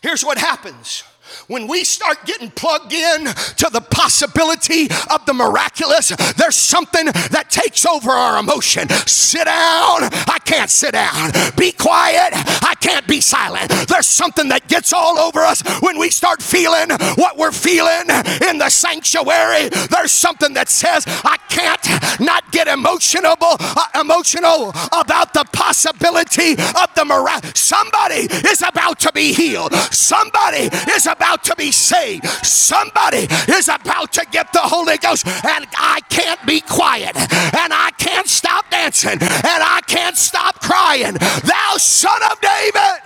here's 0.00 0.24
what 0.24 0.38
happens 0.38 1.02
when 1.46 1.66
we 1.66 1.84
start 1.84 2.24
getting 2.24 2.50
plugged 2.50 2.92
in 2.92 3.24
to 3.24 3.70
the 3.72 3.80
possibility 3.90 4.88
of 5.10 5.24
the 5.26 5.34
miraculous, 5.34 6.08
there's 6.36 6.56
something 6.56 7.06
that 7.06 7.46
takes 7.50 7.86
over 7.86 8.10
our 8.10 8.38
emotion. 8.38 8.88
Sit 9.06 9.44
down, 9.44 10.08
I 10.28 10.38
can't 10.44 10.70
sit 10.70 10.92
down. 10.92 11.30
Be 11.56 11.72
quiet, 11.72 12.30
I 12.62 12.74
can't 12.80 13.06
be 13.06 13.20
silent. 13.20 13.70
There's 13.88 14.06
something 14.06 14.48
that 14.48 14.68
gets 14.68 14.92
all 14.92 15.18
over 15.18 15.40
us 15.40 15.62
when 15.80 15.98
we 15.98 16.10
start 16.10 16.42
feeling 16.42 16.90
what 17.16 17.36
we're 17.36 17.52
feeling 17.52 18.08
in 18.48 18.58
the 18.58 18.68
sanctuary. 18.68 19.68
There's 19.90 20.12
something 20.12 20.54
that 20.54 20.68
says, 20.68 21.04
I 21.24 21.36
can't 21.48 22.20
not 22.20 22.50
get 22.52 22.68
emotional, 22.68 23.36
uh, 23.40 24.00
emotional 24.00 24.70
about 24.92 25.32
the 25.34 25.44
possibility 25.52 26.52
of 26.52 26.88
the 26.94 27.04
miraculous. 27.04 27.58
Somebody 27.58 28.26
is 28.48 28.62
about 28.62 28.98
to 29.00 29.12
be 29.12 29.32
healed. 29.32 29.74
Somebody 29.92 30.68
is 30.94 31.06
about 31.06 31.21
about 31.22 31.44
to 31.44 31.54
be 31.56 31.70
saved. 31.70 32.26
Somebody 32.44 33.28
is 33.48 33.68
about 33.68 34.12
to 34.14 34.26
get 34.32 34.52
the 34.52 34.58
Holy 34.58 34.98
Ghost, 34.98 35.24
and 35.26 35.66
I 35.78 36.00
can't 36.08 36.44
be 36.44 36.60
quiet, 36.60 37.16
and 37.16 37.72
I 37.72 37.90
can't 37.96 38.26
stop 38.26 38.68
dancing, 38.70 39.22
and 39.22 39.22
I 39.22 39.80
can't 39.86 40.16
stop 40.16 40.60
crying. 40.60 41.14
Thou 41.14 41.76
son 41.78 42.20
of 42.30 42.40
David. 42.40 43.02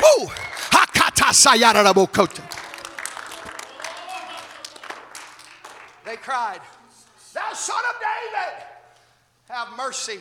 Woo. 0.00 0.28
They 6.04 6.16
cried, 6.16 6.60
Thou 7.34 7.52
son 7.52 7.82
of 7.90 7.96
David, 8.00 8.64
have 9.50 9.68
mercy 9.76 10.20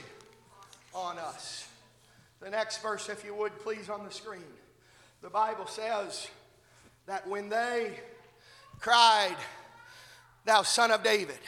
on 0.93 1.17
us. 1.19 1.67
The 2.41 2.49
next 2.49 2.81
verse, 2.81 3.07
if 3.07 3.23
you 3.23 3.33
would, 3.35 3.57
please, 3.59 3.89
on 3.89 4.03
the 4.03 4.11
screen. 4.11 4.43
The 5.25 5.31
Bible 5.31 5.65
says 5.65 6.27
that 7.07 7.27
when 7.27 7.49
they 7.49 7.99
cried, 8.79 9.35
Thou 10.45 10.61
son 10.61 10.91
of 10.91 11.01
David, 11.01 11.39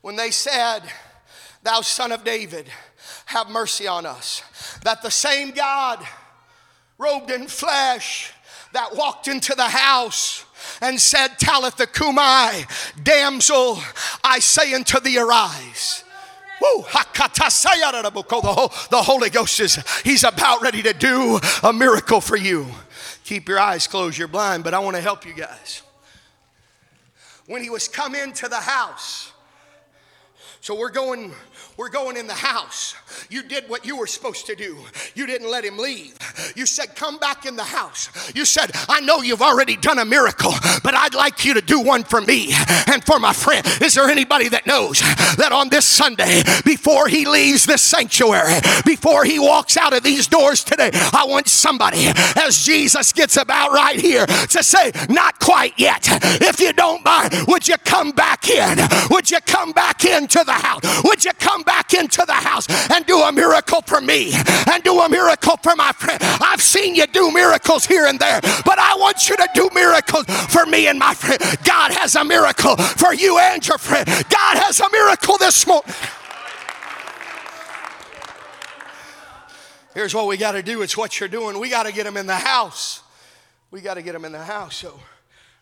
when 0.00 0.16
they 0.16 0.30
said, 0.30 0.80
Thou 1.62 1.82
son 1.82 2.12
of 2.12 2.24
David, 2.24 2.64
have 3.26 3.50
mercy 3.50 3.86
on 3.86 4.06
us, 4.06 4.42
that 4.84 5.02
the 5.02 5.10
same 5.10 5.50
God 5.50 6.02
robed 6.96 7.30
in 7.30 7.46
flesh 7.46 8.32
that 8.72 8.96
walked 8.96 9.28
into 9.28 9.54
the 9.54 9.68
house 9.68 10.46
and 10.80 10.98
said, 10.98 11.38
Talitha 11.38 11.86
Cumi, 11.88 12.64
damsel, 13.02 13.80
I 14.24 14.38
say 14.38 14.72
unto 14.72 14.98
thee, 14.98 15.18
arise. 15.18 16.04
Woo, 16.60 16.82
the 18.90 19.02
Holy 19.02 19.30
Ghost 19.30 19.60
is, 19.60 19.78
He's 20.04 20.24
about 20.24 20.60
ready 20.62 20.82
to 20.82 20.92
do 20.92 21.38
a 21.62 21.72
miracle 21.72 22.20
for 22.20 22.36
you. 22.36 22.66
Keep 23.24 23.48
your 23.48 23.58
eyes 23.58 23.86
closed, 23.86 24.18
you're 24.18 24.28
blind, 24.28 24.64
but 24.64 24.74
I 24.74 24.78
want 24.78 24.96
to 24.96 25.02
help 25.02 25.26
you 25.26 25.34
guys. 25.34 25.82
When 27.46 27.62
he 27.62 27.70
was 27.70 27.88
come 27.88 28.14
into 28.14 28.48
the 28.48 28.56
house, 28.56 29.32
So 30.60 30.74
we're 30.74 30.90
going 30.90 31.32
we're 31.76 31.88
going 31.88 32.16
in 32.16 32.26
the 32.26 32.34
house. 32.34 32.94
You 33.30 33.42
did 33.42 33.68
what 33.68 33.84
you 33.84 33.96
were 33.96 34.06
supposed 34.06 34.46
to 34.46 34.54
do. 34.54 34.78
You 35.14 35.26
didn't 35.26 35.50
let 35.50 35.64
him 35.64 35.78
leave. 35.78 36.16
You 36.56 36.66
said, 36.66 36.96
Come 36.96 37.18
back 37.18 37.46
in 37.46 37.56
the 37.56 37.64
house. 37.64 38.10
You 38.34 38.44
said, 38.44 38.70
I 38.88 39.00
know 39.00 39.22
you've 39.22 39.42
already 39.42 39.76
done 39.76 39.98
a 39.98 40.04
miracle, 40.04 40.52
but 40.82 40.94
I'd 40.94 41.14
like 41.14 41.44
you 41.44 41.54
to 41.54 41.60
do 41.60 41.80
one 41.80 42.04
for 42.04 42.20
me 42.20 42.52
and 42.86 43.04
for 43.04 43.18
my 43.18 43.32
friend. 43.32 43.66
Is 43.80 43.94
there 43.94 44.08
anybody 44.08 44.48
that 44.48 44.66
knows 44.66 45.00
that 45.36 45.50
on 45.52 45.68
this 45.68 45.84
Sunday, 45.84 46.42
before 46.64 47.08
he 47.08 47.26
leaves 47.26 47.66
this 47.66 47.82
sanctuary, 47.82 48.60
before 48.84 49.24
he 49.24 49.38
walks 49.38 49.76
out 49.76 49.92
of 49.92 50.02
these 50.02 50.26
doors 50.26 50.64
today, 50.64 50.90
I 50.94 51.24
want 51.26 51.48
somebody, 51.48 52.06
as 52.36 52.64
Jesus 52.64 53.12
gets 53.12 53.36
about 53.36 53.72
right 53.72 53.98
here, 53.98 54.26
to 54.26 54.62
say, 54.62 54.92
Not 55.08 55.38
quite 55.40 55.78
yet. 55.78 56.06
If 56.42 56.60
you 56.60 56.72
don't 56.72 57.04
mind, 57.04 57.34
would 57.48 57.66
you 57.66 57.76
come 57.84 58.12
back 58.12 58.48
in? 58.48 58.78
Would 59.10 59.30
you 59.30 59.38
come 59.46 59.72
back 59.72 60.04
into 60.04 60.42
the 60.44 60.52
house? 60.52 60.80
Would 61.04 61.24
you 61.24 61.32
come 61.38 61.62
back 61.62 61.94
into 61.94 62.24
the 62.26 62.32
house 62.32 62.66
and 62.90 62.97
do 63.06 63.20
a 63.20 63.32
miracle 63.32 63.82
for 63.82 64.00
me 64.00 64.32
and 64.72 64.82
do 64.82 65.00
a 65.00 65.08
miracle 65.08 65.56
for 65.58 65.74
my 65.76 65.92
friend. 65.92 66.18
I've 66.22 66.62
seen 66.62 66.94
you 66.94 67.06
do 67.06 67.30
miracles 67.32 67.86
here 67.86 68.06
and 68.06 68.18
there, 68.18 68.40
but 68.64 68.78
I 68.78 68.96
want 68.98 69.28
you 69.28 69.36
to 69.36 69.48
do 69.54 69.70
miracles 69.74 70.24
for 70.48 70.66
me 70.66 70.86
and 70.88 70.98
my 70.98 71.14
friend. 71.14 71.40
God 71.64 71.92
has 71.92 72.14
a 72.16 72.24
miracle 72.24 72.76
for 72.76 73.14
you 73.14 73.38
and 73.38 73.66
your 73.66 73.78
friend. 73.78 74.06
God 74.06 74.58
has 74.58 74.80
a 74.80 74.90
miracle 74.90 75.38
this 75.38 75.66
morning. 75.66 75.94
Here's 79.94 80.14
what 80.14 80.26
we 80.26 80.36
got 80.36 80.52
to 80.52 80.62
do. 80.62 80.82
It's 80.82 80.96
what 80.96 81.18
you're 81.18 81.28
doing. 81.28 81.58
We 81.58 81.70
got 81.70 81.86
to 81.86 81.92
get 81.92 82.04
them 82.04 82.16
in 82.16 82.26
the 82.26 82.36
house. 82.36 83.02
We 83.70 83.80
got 83.80 83.94
to 83.94 84.02
get 84.02 84.12
them 84.12 84.24
in 84.24 84.32
the 84.32 84.42
house. 84.42 84.76
So, 84.76 84.98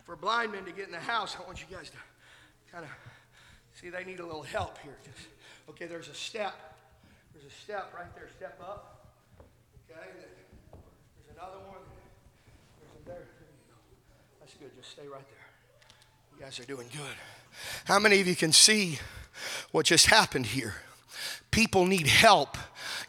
for 0.04 0.14
blind 0.14 0.52
men 0.52 0.64
to 0.64 0.72
get 0.72 0.86
in 0.86 0.92
the 0.92 0.98
house, 0.98 1.36
I 1.40 1.46
want 1.46 1.60
you 1.60 1.74
guys 1.74 1.90
to 1.90 1.96
kind 2.70 2.84
of 2.84 2.90
see 3.80 3.88
they 3.88 4.04
need 4.04 4.20
a 4.20 4.26
little 4.26 4.42
help 4.42 4.78
here. 4.78 4.96
Okay, 5.70 5.86
there's 5.86 6.08
a 6.08 6.14
step. 6.14 6.75
Step 7.64 7.92
right 7.96 8.14
there. 8.14 8.28
Step 8.36 8.60
up. 8.60 9.06
Okay, 9.90 10.00
there's 10.14 11.36
another 11.36 11.58
one. 11.66 11.78
There's 12.80 13.02
a 13.02 13.08
there. 13.08 13.28
That's 14.40 14.54
good. 14.54 14.70
Just 14.76 14.90
stay 14.90 15.08
right 15.08 15.26
there. 15.28 15.46
You 16.36 16.44
guys 16.44 16.60
are 16.60 16.64
doing 16.64 16.88
good. 16.92 17.16
How 17.86 17.98
many 17.98 18.20
of 18.20 18.26
you 18.26 18.36
can 18.36 18.52
see 18.52 18.98
what 19.72 19.86
just 19.86 20.06
happened 20.06 20.46
here? 20.46 20.74
People 21.50 21.86
need 21.86 22.06
help 22.06 22.56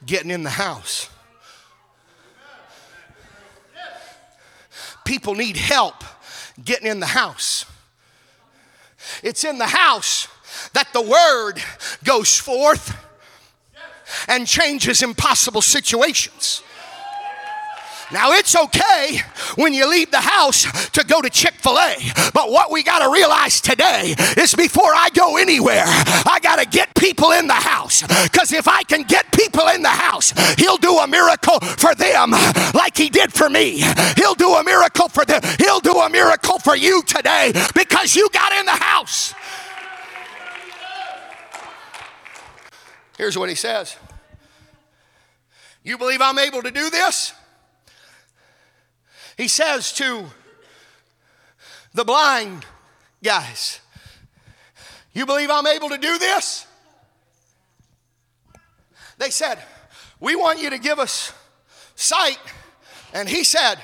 getting 0.06 0.32
in 0.32 0.44
the 0.44 0.50
house. 0.50 1.10
People 5.06 5.36
need 5.36 5.58
help 5.58 6.04
getting 6.64 6.88
in 6.88 7.00
the 7.00 7.06
house. 7.06 7.66
It's 9.24 9.44
in 9.44 9.58
the 9.58 9.68
house 9.68 10.28
that 10.74 10.92
the 10.94 11.02
word 11.02 11.62
goes 12.04 12.38
forth 12.38 13.07
and 14.28 14.46
changes 14.46 15.02
impossible 15.02 15.62
situations. 15.62 16.62
Now, 18.10 18.32
it's 18.32 18.56
okay 18.56 19.20
when 19.56 19.74
you 19.74 19.90
leave 19.90 20.12
the 20.12 20.22
house 20.22 20.64
to 20.92 21.04
go 21.04 21.22
to 21.22 21.30
Chick 21.30 21.56
fil 21.56 21.78
A, 21.78 21.98
but 22.34 22.52
what 22.52 22.72
we 22.72 22.82
got 22.82 23.00
to 23.00 23.12
realize 23.12 23.60
today 23.60 24.16
is 24.38 24.56
before 24.56 24.96
I 24.96 25.10
go 25.14 25.36
anywhere, 25.36 25.84
I 25.86 26.40
got 26.42 26.58
to 26.60 26.66
get 26.66 26.96
people 26.96 27.32
in 27.32 27.48
the 27.48 27.54
house. 27.54 28.04
Because 28.24 28.54
if 28.54 28.68
I 28.68 28.84
can 28.84 29.04
get 29.04 29.30
people 29.34 29.68
in 29.68 29.82
the 29.82 29.90
house, 29.90 30.32
He'll 30.58 30.78
do 30.78 30.98
a 31.00 31.08
miracle 31.08 31.60
for 31.60 31.94
them 31.96 32.32
like 32.74 32.96
He 32.96 33.10
did 33.10 33.34
for 33.34 33.50
me. 33.50 33.84
He'll 34.16 34.36
do 34.36 34.54
a 34.54 34.64
miracle 34.64 35.10
for 35.10 35.26
them. 35.26 35.42
He'll 35.60 35.82
do 35.82 36.00
a 36.00 36.10
miracle 36.10 36.60
for 36.60 36.78
you 36.78 37.04
today 37.04 37.52
because 37.76 38.16
you 38.16 38.30
got 38.32 38.54
in 38.54 38.66
the 38.66 38.72
house. 38.72 39.34
Here's 43.18 43.38
what 43.38 43.50
he 43.50 43.56
says 43.56 43.98
You 45.88 45.98
believe 45.98 46.22
I'm 46.22 46.38
able 46.38 46.62
to 46.64 46.70
do 46.70 46.90
this? 46.90 47.32
He 49.38 49.48
says 49.48 49.94
to 49.94 50.26
the 51.94 52.04
blind 52.04 52.66
guys, 53.24 53.80
You 55.14 55.26
believe 55.26 55.50
I'm 55.50 55.66
able 55.66 55.88
to 55.88 55.98
do 55.98 56.18
this? 56.18 56.68
They 59.18 59.30
said, 59.30 59.60
We 60.20 60.36
want 60.36 60.60
you 60.60 60.72
to 60.72 60.78
give 60.78 61.00
us 61.00 61.32
sight. 61.96 62.38
And 63.14 63.30
he 63.30 63.46
said, 63.46 63.76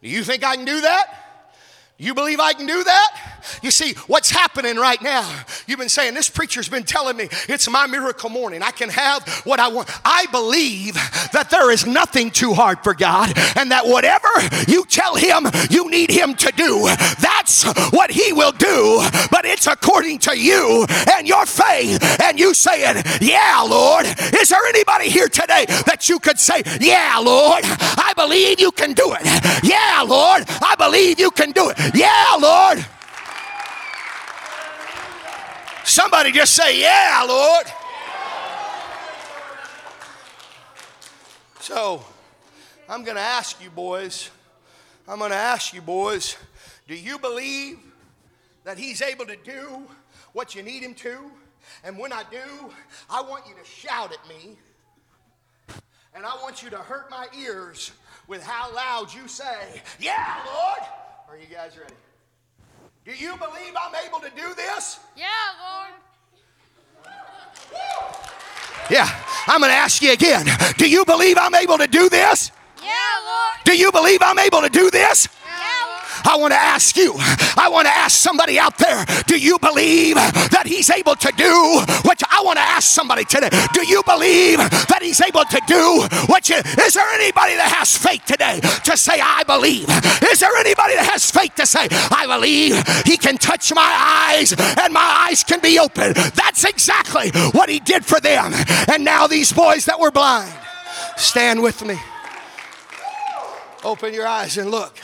Do 0.00 0.08
you 0.08 0.24
think 0.24 0.44
I 0.44 0.56
can 0.56 0.64
do 0.64 0.80
that? 0.80 1.52
You 1.98 2.14
believe 2.14 2.40
I 2.40 2.54
can 2.54 2.66
do 2.66 2.84
that? 2.84 3.33
You 3.62 3.70
see, 3.70 3.94
what's 4.06 4.30
happening 4.30 4.76
right 4.76 5.00
now, 5.02 5.44
you've 5.66 5.78
been 5.78 5.88
saying, 5.88 6.14
This 6.14 6.28
preacher's 6.28 6.68
been 6.68 6.84
telling 6.84 7.16
me 7.16 7.28
it's 7.48 7.68
my 7.68 7.86
miracle 7.86 8.30
morning. 8.30 8.62
I 8.62 8.70
can 8.70 8.88
have 8.90 9.26
what 9.44 9.60
I 9.60 9.68
want. 9.68 9.88
I 10.04 10.26
believe 10.30 10.94
that 11.32 11.48
there 11.50 11.70
is 11.70 11.86
nothing 11.86 12.30
too 12.30 12.54
hard 12.54 12.82
for 12.82 12.94
God, 12.94 13.32
and 13.56 13.70
that 13.70 13.86
whatever 13.86 14.28
you 14.68 14.84
tell 14.86 15.16
Him 15.16 15.46
you 15.70 15.90
need 15.90 16.10
Him 16.10 16.34
to 16.34 16.52
do, 16.56 16.84
that's 17.20 17.64
what 17.90 18.10
He 18.10 18.32
will 18.32 18.52
do. 18.52 19.02
But 19.30 19.44
it's 19.44 19.66
according 19.66 20.18
to 20.20 20.38
you 20.38 20.86
and 21.12 21.26
your 21.26 21.46
faith, 21.46 22.20
and 22.22 22.38
you 22.38 22.54
saying, 22.54 23.02
Yeah, 23.20 23.64
Lord. 23.68 24.06
Is 24.34 24.48
there 24.48 24.64
anybody 24.66 25.08
here 25.08 25.28
today 25.28 25.66
that 25.86 26.08
you 26.08 26.18
could 26.18 26.38
say, 26.38 26.62
Yeah, 26.80 27.20
Lord, 27.22 27.62
I 27.64 28.12
believe 28.16 28.60
you 28.60 28.70
can 28.72 28.92
do 28.92 29.14
it? 29.18 29.24
Yeah, 29.62 30.04
Lord, 30.06 30.44
I 30.48 30.74
believe 30.76 31.18
you 31.18 31.30
can 31.30 31.52
do 31.52 31.70
it. 31.70 31.94
Yeah, 31.94 32.36
Lord. 32.40 32.84
Somebody 35.84 36.32
just 36.32 36.54
say, 36.54 36.80
Yeah, 36.80 37.24
Lord. 37.28 37.66
So, 41.60 42.04
I'm 42.88 43.04
going 43.04 43.16
to 43.16 43.22
ask 43.22 43.62
you, 43.62 43.70
boys, 43.70 44.30
I'm 45.08 45.18
going 45.18 45.30
to 45.30 45.36
ask 45.36 45.72
you, 45.72 45.80
boys, 45.80 46.36
do 46.86 46.94
you 46.94 47.18
believe 47.18 47.78
that 48.64 48.76
He's 48.76 49.00
able 49.00 49.26
to 49.26 49.36
do 49.36 49.82
what 50.32 50.54
you 50.54 50.62
need 50.62 50.82
Him 50.82 50.94
to? 50.94 51.18
And 51.82 51.98
when 51.98 52.12
I 52.12 52.22
do, 52.30 52.70
I 53.10 53.22
want 53.22 53.46
you 53.46 53.54
to 53.54 53.64
shout 53.64 54.12
at 54.12 54.28
me. 54.28 54.56
And 56.14 56.24
I 56.24 56.34
want 56.42 56.62
you 56.62 56.70
to 56.70 56.78
hurt 56.78 57.10
my 57.10 57.26
ears 57.38 57.92
with 58.26 58.42
how 58.42 58.74
loud 58.74 59.12
you 59.12 59.28
say, 59.28 59.82
Yeah, 59.98 60.38
Lord. 60.46 60.88
Are 61.28 61.36
you 61.36 61.46
guys 61.54 61.76
ready? 61.76 61.94
Do 63.04 63.12
you 63.12 63.36
believe 63.36 63.74
I'm 63.78 63.94
able 64.06 64.18
to 64.20 64.30
do 64.30 64.54
this? 64.54 64.98
Yeah, 65.14 65.26
Lord. 65.60 65.90
Yeah, 68.90 69.08
I'm 69.46 69.60
going 69.60 69.70
to 69.70 69.76
ask 69.76 70.00
you 70.00 70.12
again. 70.12 70.46
Do 70.78 70.88
you 70.88 71.04
believe 71.04 71.36
I'm 71.38 71.54
able 71.54 71.76
to 71.76 71.86
do 71.86 72.08
this? 72.08 72.50
Yeah, 72.82 72.88
Lord. 73.26 73.56
Do 73.64 73.76
you 73.76 73.92
believe 73.92 74.20
I'm 74.22 74.38
able 74.38 74.62
to 74.62 74.70
do 74.70 74.90
this? 74.90 75.28
I 76.24 76.36
want 76.36 76.52
to 76.52 76.58
ask 76.58 76.96
you, 76.96 77.14
I 77.16 77.68
want 77.70 77.86
to 77.86 77.92
ask 77.92 78.16
somebody 78.16 78.58
out 78.58 78.78
there, 78.78 79.04
do 79.26 79.38
you 79.38 79.58
believe 79.58 80.14
that 80.16 80.64
He's 80.66 80.90
able 80.90 81.14
to 81.16 81.32
do 81.36 81.52
what 82.02 82.20
you, 82.20 82.26
I 82.30 82.42
want 82.42 82.58
to 82.58 82.62
ask 82.64 82.90
somebody 82.90 83.24
today, 83.24 83.50
do 83.72 83.86
you 83.86 84.02
believe 84.04 84.58
that 84.58 85.00
He's 85.02 85.20
able 85.20 85.44
to 85.44 85.60
do 85.66 86.06
what 86.26 86.48
you, 86.48 86.56
is 86.56 86.94
there 86.94 87.08
anybody 87.14 87.54
that 87.56 87.72
has 87.76 87.96
faith 87.96 88.24
today 88.24 88.60
to 88.60 88.96
say, 88.96 89.20
I 89.20 89.44
believe? 89.44 89.88
Is 90.30 90.40
there 90.40 90.54
anybody 90.56 90.94
that 90.94 91.08
has 91.10 91.30
faith 91.30 91.54
to 91.56 91.66
say, 91.66 91.86
I 91.90 92.26
believe 92.26 92.76
He 93.04 93.16
can 93.16 93.36
touch 93.36 93.72
my 93.74 94.34
eyes 94.34 94.52
and 94.52 94.92
my 94.92 95.26
eyes 95.28 95.44
can 95.44 95.60
be 95.60 95.78
open? 95.78 96.14
That's 96.34 96.64
exactly 96.64 97.30
what 97.52 97.68
He 97.68 97.80
did 97.80 98.04
for 98.04 98.20
them. 98.20 98.52
And 98.88 99.04
now 99.04 99.26
these 99.26 99.52
boys 99.52 99.84
that 99.84 100.00
were 100.00 100.10
blind, 100.10 100.52
stand 101.16 101.62
with 101.62 101.84
me. 101.84 101.98
Open 103.84 104.14
your 104.14 104.26
eyes 104.26 104.56
and 104.56 104.70
look. 104.70 104.96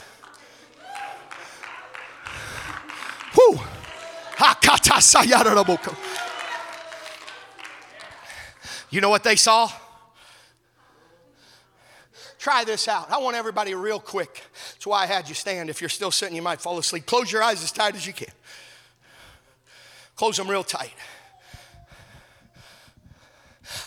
You 8.89 8.99
know 8.99 9.09
what 9.09 9.23
they 9.23 9.35
saw? 9.35 9.71
Try 12.37 12.63
this 12.63 12.87
out. 12.87 13.11
I 13.11 13.19
want 13.19 13.35
everybody 13.35 13.75
real 13.75 13.99
quick. 13.99 14.43
That's 14.73 14.87
why 14.87 15.03
I 15.03 15.05
had 15.05 15.29
you 15.29 15.35
stand. 15.35 15.69
If 15.69 15.79
you're 15.79 15.89
still 15.89 16.11
sitting, 16.11 16.35
you 16.35 16.41
might 16.41 16.59
fall 16.59 16.77
asleep. 16.79 17.05
Close 17.05 17.31
your 17.31 17.43
eyes 17.43 17.63
as 17.63 17.71
tight 17.71 17.95
as 17.95 18.05
you 18.05 18.13
can. 18.13 18.33
Close 20.15 20.37
them 20.37 20.49
real 20.49 20.63
tight. 20.63 20.93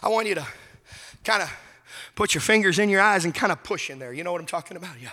I 0.02 0.08
want 0.08 0.28
you 0.28 0.36
to 0.36 0.46
kind 1.24 1.42
of 1.42 1.52
put 2.14 2.34
your 2.34 2.40
fingers 2.40 2.78
in 2.78 2.88
your 2.88 3.00
eyes 3.00 3.24
and 3.24 3.34
kind 3.34 3.52
of 3.52 3.62
push 3.62 3.90
in 3.90 3.98
there. 3.98 4.12
You 4.12 4.24
know 4.24 4.32
what 4.32 4.40
I'm 4.40 4.46
talking 4.46 4.76
about? 4.76 5.00
Yeah. 5.00 5.10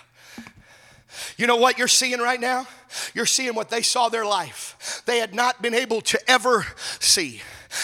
You 1.36 1.46
know 1.46 1.56
what 1.56 1.78
you're 1.78 1.88
seeing 1.88 2.20
right 2.20 2.40
now? 2.40 2.66
You're 3.14 3.26
seeing 3.26 3.54
what 3.54 3.70
they 3.70 3.82
saw 3.82 4.08
their 4.08 4.24
life. 4.24 5.02
They 5.06 5.18
had 5.18 5.34
not 5.34 5.62
been 5.62 5.74
able 5.74 6.00
to 6.02 6.30
ever 6.30 6.66
see. 7.00 7.42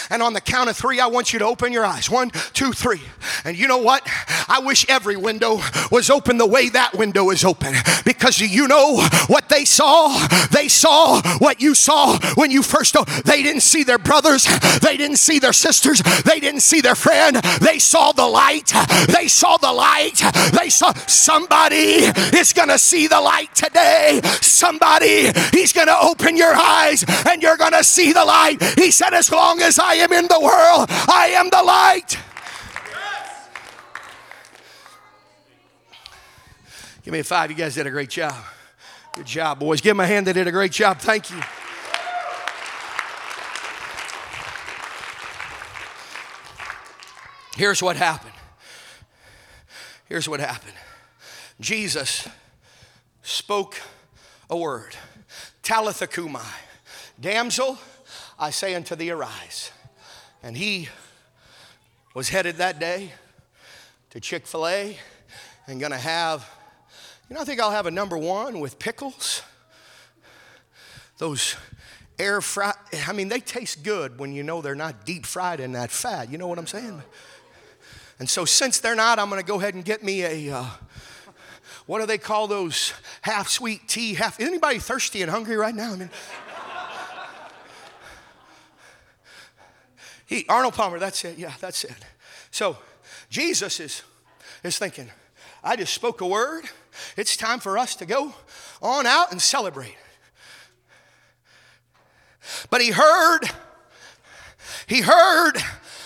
And 0.09 0.21
on 0.21 0.33
the 0.33 0.41
count 0.41 0.69
of 0.69 0.77
three, 0.77 0.99
I 0.99 1.07
want 1.07 1.33
you 1.33 1.39
to 1.39 1.45
open 1.45 1.71
your 1.71 1.85
eyes. 1.85 2.09
One, 2.09 2.31
two, 2.53 2.73
three. 2.73 3.01
And 3.43 3.57
you 3.57 3.67
know 3.67 3.77
what? 3.77 4.07
I 4.47 4.59
wish 4.59 4.85
every 4.89 5.15
window 5.15 5.59
was 5.91 6.09
open 6.09 6.37
the 6.37 6.45
way 6.47 6.69
that 6.69 6.95
window 6.95 7.29
is 7.29 7.43
open 7.43 7.73
because 8.05 8.39
you 8.39 8.67
know 8.67 9.01
what 9.27 9.49
they 9.49 9.65
saw? 9.65 10.27
They 10.51 10.67
saw 10.67 11.21
what 11.39 11.61
you 11.61 11.75
saw 11.75 12.17
when 12.35 12.51
you 12.51 12.63
first. 12.63 12.95
They 13.25 13.43
didn't 13.43 13.61
see 13.61 13.83
their 13.83 13.97
brothers, 13.97 14.45
they 14.79 14.97
didn't 14.97 15.17
see 15.17 15.39
their 15.39 15.53
sisters, 15.53 16.01
they 16.25 16.39
didn't 16.39 16.61
see 16.61 16.81
their 16.81 16.95
friend. 16.95 17.37
They 17.61 17.79
saw 17.79 18.11
the 18.11 18.27
light. 18.27 18.71
They 19.07 19.27
saw 19.27 19.57
the 19.57 19.71
light. 19.71 20.21
They 20.59 20.69
saw 20.69 20.93
somebody 21.07 22.05
is 22.35 22.53
going 22.53 22.69
to 22.69 22.79
see 22.79 23.07
the 23.07 23.21
light 23.21 23.53
today. 23.55 24.21
Somebody, 24.41 25.31
he's 25.51 25.73
going 25.73 25.87
to 25.87 25.97
open 26.01 26.37
your 26.37 26.53
eyes 26.53 27.03
and 27.27 27.41
you're 27.41 27.57
going 27.57 27.73
to 27.73 27.83
see 27.83 28.13
the 28.13 28.25
light. 28.25 28.61
He 28.77 28.91
said, 28.91 29.13
As 29.13 29.31
long 29.31 29.61
as 29.61 29.78
I 29.79 29.95
am 29.95 30.11
in 30.13 30.27
the 30.27 30.39
world, 30.39 30.87
I 30.89 31.33
am 31.35 31.49
the 31.49 31.63
light. 31.63 32.17
Give 37.03 37.13
me 37.13 37.19
a 37.19 37.23
five. 37.23 37.49
You 37.49 37.57
guys 37.57 37.75
did 37.75 37.87
a 37.87 37.89
great 37.89 38.09
job. 38.09 38.35
Good 39.15 39.25
job, 39.25 39.59
boys. 39.59 39.81
Give 39.81 39.91
them 39.91 40.01
a 40.01 40.05
hand. 40.05 40.27
They 40.27 40.33
did 40.33 40.47
a 40.47 40.51
great 40.51 40.71
job. 40.71 40.99
Thank 40.99 41.31
you. 41.31 41.41
Here's 47.55 47.81
what 47.81 47.97
happened. 47.97 48.33
Here's 50.05 50.29
what 50.29 50.39
happened. 50.39 50.75
Jesus 51.59 52.27
spoke 53.21 53.75
a 54.49 54.55
word. 54.55 54.95
Talitha 55.63 56.07
cumi. 56.07 56.39
Damsel, 57.19 57.77
I 58.39 58.51
say 58.51 58.73
unto 58.73 58.95
thee, 58.95 59.11
arise. 59.11 59.71
And 60.41 60.55
he 60.55 60.87
was 62.13 62.29
headed 62.29 62.55
that 62.57 62.79
day 62.79 63.11
to 64.11 64.21
Chick 64.21 64.47
fil 64.47 64.65
A 64.65 64.97
and 65.67 65.81
gonna 65.81 65.97
have, 65.97 66.49
you 67.29 67.35
know, 67.35 67.41
I 67.41 67.43
think 67.43 67.59
I'll 67.59 67.71
have 67.71 67.85
a 67.85 67.91
number 67.91 68.17
one 68.17 68.61
with 68.61 68.79
pickles. 68.79 69.43
Those 71.17 71.57
air 72.17 72.39
fried, 72.39 72.75
I 73.07 73.11
mean, 73.11 73.27
they 73.27 73.41
taste 73.41 73.83
good 73.83 74.19
when 74.19 74.31
you 74.31 74.41
know 74.41 74.61
they're 74.61 74.73
not 74.73 75.05
deep 75.05 75.25
fried 75.25 75.59
in 75.59 75.73
that 75.73 75.91
fat. 75.91 76.31
You 76.31 76.37
know 76.37 76.47
what 76.47 76.57
I'm 76.57 76.67
saying? 76.67 77.03
And 78.19 78.29
so, 78.29 78.45
since 78.45 78.79
they're 78.79 78.95
not, 78.95 79.19
I'm 79.19 79.29
to 79.29 79.43
go 79.43 79.57
ahead 79.57 79.73
and 79.73 79.83
get 79.83 80.03
me 80.03 80.23
a, 80.23 80.57
uh, 80.57 80.65
what 81.85 81.99
do 81.99 82.05
they 82.05 82.17
call 82.17 82.47
those 82.47 82.93
half 83.21 83.47
sweet 83.49 83.87
tea? 83.87 84.13
Half, 84.13 84.39
anybody 84.39 84.79
thirsty 84.79 85.21
and 85.21 85.31
hungry 85.31 85.55
right 85.55 85.73
now? 85.73 85.93
I 85.93 85.95
mean, 85.95 86.09
he, 90.29 90.45
Arnold 90.47 90.75
Palmer, 90.75 90.99
that's 90.99 91.25
it. 91.25 91.39
Yeah, 91.39 91.53
that's 91.59 91.83
it. 91.83 91.95
So, 92.51 92.77
Jesus 93.31 93.79
is, 93.79 94.03
is 94.63 94.77
thinking, 94.77 95.09
I 95.63 95.75
just 95.75 95.91
spoke 95.91 96.21
a 96.21 96.27
word. 96.27 96.65
It's 97.17 97.35
time 97.35 97.59
for 97.59 97.79
us 97.79 97.95
to 97.95 98.05
go 98.05 98.35
on 98.79 99.07
out 99.07 99.31
and 99.31 99.41
celebrate. 99.41 99.97
But 102.69 102.81
he 102.81 102.91
heard, 102.91 103.39
he 104.85 105.01
heard 105.01 105.53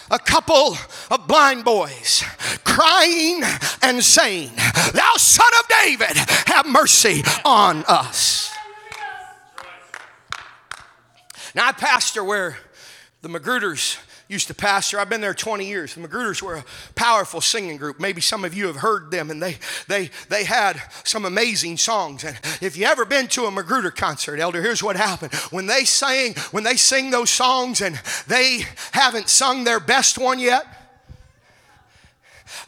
a 0.10 0.20
couple 0.20 0.78
of 1.12 1.28
blind 1.28 1.66
boys 1.66 2.24
crying 2.64 3.42
and 3.82 4.02
saying, 4.02 4.52
Thou 4.94 5.14
son 5.18 5.52
of 5.60 5.68
David, 5.84 6.16
have 6.48 6.66
mercy 6.66 7.24
on 7.44 7.84
us. 7.90 8.54
Now, 11.54 11.68
I 11.68 11.74
pastor 11.74 12.24
where 12.24 12.58
the 13.22 13.28
Magruders 13.28 13.98
used 14.34 14.48
to 14.48 14.54
pastor. 14.54 15.00
I've 15.00 15.10
been 15.10 15.22
there 15.22 15.34
20 15.34 15.66
years. 15.66 15.94
The 15.96 16.02
Magruders 16.02 16.42
were 16.42 16.56
a 16.56 16.66
powerful 16.96 17.40
singing 17.40 17.78
group. 17.78 18.00
Maybe 18.00 18.20
some 18.20 18.44
of 18.44 18.54
you 18.54 18.68
have 18.68 18.78
heard 18.78 19.12
them, 19.12 19.30
and 19.30 19.42
they 19.42 19.58
they 19.88 20.10
they 20.28 20.44
had 20.44 20.82
some 21.04 21.24
amazing 21.24 21.78
songs. 21.78 22.24
And 22.24 22.38
if 22.62 22.76
you 22.76 22.86
ever 22.86 23.06
been 23.06 23.28
to 23.28 23.46
a 23.46 23.52
Magruder 23.52 23.92
concert, 23.92 24.40
Elder, 24.40 24.62
here's 24.62 24.84
what 24.84 24.96
happened. 24.96 25.34
When 25.52 25.68
they 25.68 25.86
sang, 25.86 26.34
when 26.52 26.64
they 26.64 26.76
sing 26.76 27.12
those 27.12 27.30
songs 27.30 27.80
and 27.80 28.02
they 28.28 28.66
haven't 28.92 29.30
sung 29.30 29.64
their 29.64 29.80
best 29.80 30.18
one 30.18 30.40
yet, 30.40 30.66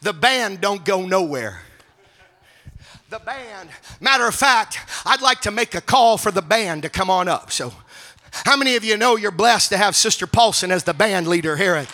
the 0.01 0.13
band 0.13 0.62
don't 0.62 0.86
go 0.86 1.06
nowhere 1.06 1.62
the 3.10 3.19
band. 3.19 3.69
Matter 4.01 4.28
of 4.28 4.36
fact, 4.36 4.80
I'd 5.06 5.21
like 5.21 5.41
to 5.41 5.51
make 5.51 5.75
a 5.75 5.82
call 5.82 6.17
for 6.17 6.32
the 6.32 6.41
band 6.41 6.82
to 6.84 6.89
come 6.89 7.10
on 7.10 7.28
up. 7.28 7.51
So 7.51 7.71
how 8.43 8.57
many 8.57 8.75
of 8.75 8.83
you 8.83 8.97
know 8.97 9.15
you're 9.15 9.31
blessed 9.31 9.69
to 9.69 9.77
have 9.77 9.95
Sister 9.95 10.27
Paulson 10.27 10.71
as 10.71 10.83
the 10.83 10.93
band 10.93 11.27
leader 11.27 11.55
here 11.55 11.75
at 11.75 11.87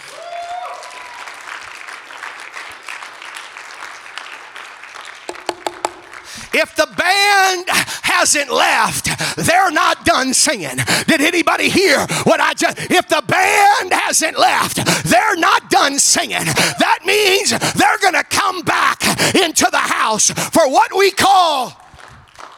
If 6.53 6.75
the 6.75 6.87
band 6.97 7.65
hasn't 8.03 8.51
left, 8.51 9.35
they're 9.37 9.71
not 9.71 10.03
done 10.05 10.33
singing. 10.33 10.77
Did 11.07 11.21
anybody 11.21 11.69
hear 11.69 11.99
what 12.23 12.39
I 12.41 12.53
just? 12.53 12.77
If 12.91 13.07
the 13.07 13.23
band 13.25 13.93
hasn't 13.93 14.37
left, 14.37 14.75
they're 15.05 15.37
not 15.37 15.69
done 15.69 15.97
singing. 15.97 16.43
That 16.43 16.99
means 17.05 17.51
they're 17.51 17.97
going 17.99 18.15
to 18.15 18.23
come 18.25 18.63
back 18.63 19.01
into 19.35 19.67
the 19.71 19.77
house 19.77 20.29
for 20.29 20.69
what 20.69 20.95
we 20.95 21.11
call 21.11 21.73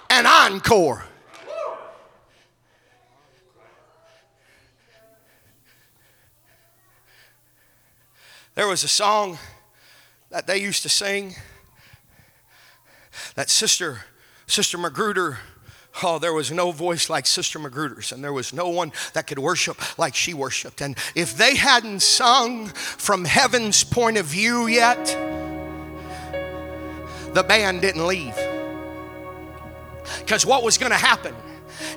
an 0.10 0.26
encore. 0.26 1.06
There 8.56 8.68
was 8.68 8.84
a 8.84 8.88
song 8.88 9.40
that 10.30 10.46
they 10.46 10.58
used 10.58 10.84
to 10.84 10.90
sing 10.90 11.36
that 13.34 13.50
Sister, 13.50 14.02
Sister 14.46 14.78
Magruder, 14.78 15.40
oh, 16.04 16.20
there 16.20 16.34
was 16.34 16.52
no 16.52 16.72
voice 16.72 17.10
like 17.10 17.26
Sister 17.26 17.58
Magruder's, 17.58 18.12
and 18.12 18.24
there 18.24 18.34
was 18.34 18.54
no 18.54 18.70
one 18.70 18.92
that 19.14 19.26
could 19.26 19.40
worship 19.40 19.98
like 19.98 20.14
she 20.14 20.36
worshiped. 20.36 20.82
And 20.82 20.96
if 21.16 21.36
they 21.36 21.56
hadn't 21.56 22.02
sung 22.02 22.68
from 22.68 23.26
heaven's 23.26 23.84
point 23.84 24.18
of 24.18 24.28
view 24.28 24.68
yet, 24.68 25.04
the 27.34 27.44
band 27.44 27.82
didn't 27.82 28.06
leave. 28.06 28.36
Because 30.20 30.46
what 30.46 30.62
was 30.62 30.78
going 30.78 30.92
to 30.92 30.98
happen 30.98 31.34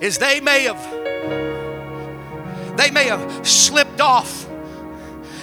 is 0.00 0.16
they 0.16 0.40
may 0.40 0.62
have 0.62 0.82
they 2.78 2.90
may 2.90 3.04
have 3.04 3.46
slipped 3.46 4.00
off 4.00 4.45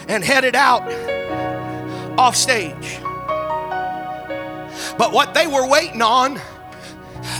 and 0.08 0.24
headed 0.24 0.56
out 0.56 0.84
off 2.18 2.36
stage. 2.36 3.00
But 4.98 5.12
what 5.12 5.34
they 5.34 5.48
were 5.48 5.68
waiting 5.68 6.02
on 6.02 6.40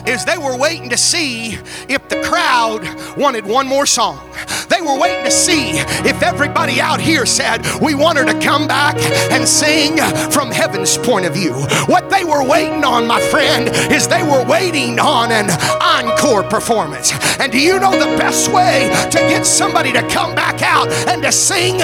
is 0.08 0.26
they 0.26 0.38
were 0.38 0.58
waiting 0.58 0.90
to 0.90 0.98
see 0.98 1.54
if 1.90 2.08
the 2.10 2.22
crowd 2.24 3.18
wanted 3.18 3.46
one 3.46 3.68
more 3.68 3.86
song. 3.86 4.30
They 4.70 4.82
were 4.82 4.98
waiting 5.00 5.24
to 5.26 5.32
see 5.32 5.72
if 6.08 6.24
everybody 6.24 6.82
out 6.82 7.00
here 7.00 7.26
said, 7.26 7.62
We 7.82 7.94
want 7.94 8.18
her 8.18 8.26
to 8.26 8.40
come 8.40 8.68
back 8.68 8.96
and 9.32 9.48
sing 9.48 9.98
from 10.32 10.52
heaven's 10.52 10.98
point 10.98 11.26
of 11.26 11.34
view. 11.34 11.54
What 11.86 12.10
they 12.10 12.24
were 12.24 12.44
waiting 12.44 12.84
on, 12.84 13.06
my 13.06 13.22
friend, 13.22 13.70
is 13.92 14.08
they 14.08 14.24
were 14.24 14.44
waiting 14.46 15.00
on 15.00 15.32
an 15.32 15.52
encore 15.82 16.44
performance. 16.44 17.14
And 17.40 17.52
do 17.52 17.60
you 17.60 17.80
know 17.80 17.92
the 17.92 18.18
best 18.18 18.52
way 18.52 18.90
to 19.12 19.18
get 19.18 19.46
somebody 19.46 19.92
to 19.94 20.02
come 20.10 20.34
back 20.34 20.62
out 20.62 20.90
and 21.08 21.22
to 21.22 21.32
sing 21.32 21.78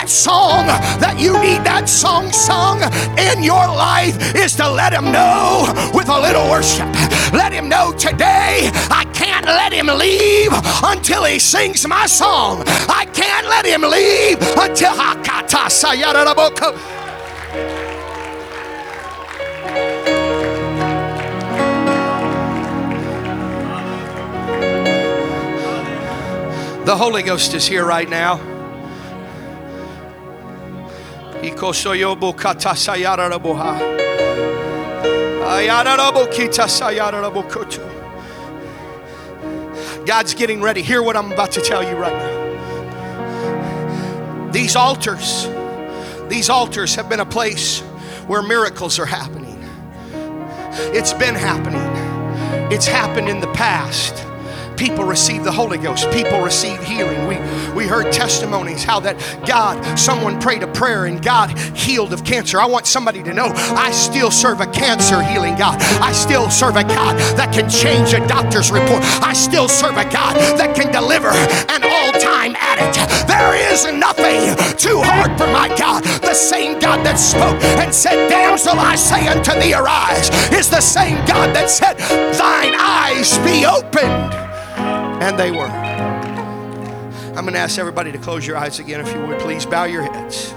that 0.00 0.08
song 0.08 0.66
that 0.98 1.20
you 1.20 1.34
need 1.40 1.62
that 1.62 1.86
song 1.86 2.32
sung 2.32 2.80
in 3.20 3.42
your 3.42 3.66
life 3.68 4.34
is 4.34 4.56
to 4.56 4.66
let 4.66 4.94
Him 4.94 5.12
know 5.12 5.68
with 5.92 6.08
a 6.08 6.18
little 6.18 6.48
worship. 6.48 6.88
Let 7.34 7.52
him 7.52 7.68
know 7.68 7.92
today 7.92 8.70
I 8.90 9.04
can't 9.12 9.44
let 9.44 9.72
him 9.72 9.86
leave 9.86 10.50
until 10.82 11.24
he 11.24 11.38
sings 11.38 11.86
my 11.86 12.06
song. 12.06 12.64
I 12.66 13.04
can't 13.12 13.46
let 13.46 13.66
him 13.66 13.82
leave 13.82 14.38
until 14.56 14.94
Hakata 14.94 15.68
Sayaraboko. 15.68 16.74
The 26.86 26.96
Holy 26.96 27.22
Ghost 27.22 27.54
is 27.54 27.66
here 27.66 27.84
right 27.84 28.08
now. 28.08 28.49
Ikosoyobo 31.42 32.36
kata 32.36 32.70
sayararaboha. 32.70 34.00
God's 40.06 40.34
getting 40.34 40.60
ready. 40.62 40.82
Hear 40.82 41.02
what 41.02 41.16
I'm 41.16 41.32
about 41.32 41.52
to 41.52 41.60
tell 41.60 41.82
you 41.82 41.96
right 41.96 42.12
now. 42.12 42.40
These 44.52 44.76
altars, 44.76 45.48
these 46.28 46.50
altars 46.50 46.94
have 46.96 47.08
been 47.08 47.20
a 47.20 47.26
place 47.26 47.80
where 48.26 48.42
miracles 48.42 48.98
are 48.98 49.06
happening. 49.06 49.64
It's 50.92 51.12
been 51.12 51.34
happening, 51.34 51.80
it's 52.72 52.86
happened 52.86 53.28
in 53.28 53.40
the 53.40 53.52
past 53.52 54.29
People 54.80 55.04
receive 55.04 55.44
the 55.44 55.52
Holy 55.52 55.76
Ghost. 55.76 56.10
People 56.10 56.40
receive 56.40 56.82
healing. 56.82 57.26
We 57.28 57.36
we 57.74 57.86
heard 57.86 58.12
testimonies 58.12 58.82
how 58.82 59.00
that 59.00 59.16
God, 59.46 59.98
someone 59.98 60.40
prayed 60.40 60.62
a 60.62 60.66
prayer 60.66 61.04
and 61.04 61.22
God 61.22 61.56
healed 61.76 62.14
of 62.14 62.24
cancer. 62.24 62.58
I 62.58 62.66
want 62.66 62.86
somebody 62.86 63.22
to 63.22 63.34
know 63.34 63.52
I 63.54 63.90
still 63.90 64.30
serve 64.30 64.60
a 64.60 64.66
cancer 64.66 65.22
healing 65.22 65.56
God. 65.56 65.76
I 66.00 66.12
still 66.12 66.48
serve 66.50 66.76
a 66.76 66.84
God 66.84 67.16
that 67.36 67.52
can 67.52 67.68
change 67.68 68.14
a 68.14 68.26
doctor's 68.26 68.70
report. 68.70 69.02
I 69.22 69.34
still 69.34 69.68
serve 69.68 69.98
a 69.98 70.04
God 70.04 70.36
that 70.56 70.74
can 70.74 70.90
deliver 70.90 71.28
an 71.28 71.82
all-time 71.84 72.56
addict. 72.56 72.96
There 73.28 73.72
is 73.72 73.84
nothing 73.84 74.56
too 74.76 75.00
hard 75.02 75.36
for 75.38 75.46
my 75.46 75.68
God. 75.76 76.02
The 76.22 76.34
same 76.34 76.78
God 76.78 77.04
that 77.04 77.18
spoke 77.18 77.60
and 77.78 77.94
said, 77.94 78.28
Damsel, 78.28 78.78
I 78.80 78.96
say 78.96 79.28
unto 79.28 79.52
thee, 79.60 79.74
arise, 79.74 80.30
is 80.52 80.70
the 80.70 80.80
same 80.80 81.16
God 81.26 81.54
that 81.54 81.68
said, 81.68 81.98
Thine 82.32 82.74
eyes 82.78 83.36
be 83.38 83.66
opened. 83.66 84.39
And 85.20 85.38
they 85.38 85.50
were. 85.50 85.66
I'm 87.36 87.44
going 87.44 87.52
to 87.52 87.60
ask 87.60 87.78
everybody 87.78 88.10
to 88.10 88.18
close 88.18 88.46
your 88.46 88.56
eyes 88.56 88.78
again, 88.78 89.00
if 89.00 89.12
you 89.14 89.20
would 89.26 89.38
please. 89.38 89.66
Bow 89.66 89.84
your 89.84 90.02
heads. 90.02 90.54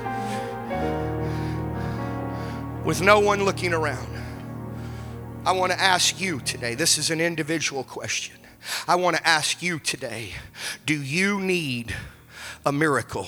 With 2.85 3.01
no 3.01 3.19
one 3.19 3.45
looking 3.45 3.73
around, 3.73 4.07
I 5.45 5.51
want 5.51 5.71
to 5.71 5.79
ask 5.79 6.19
you 6.19 6.39
today 6.39 6.75
this 6.75 6.97
is 6.97 7.09
an 7.09 7.19
individual 7.19 7.83
question. 7.83 8.37
I 8.87 8.95
want 8.95 9.17
to 9.17 9.27
ask 9.27 9.61
you 9.61 9.79
today 9.79 10.31
do 10.85 11.01
you 11.01 11.39
need 11.41 11.93
a 12.65 12.71
miracle? 12.71 13.27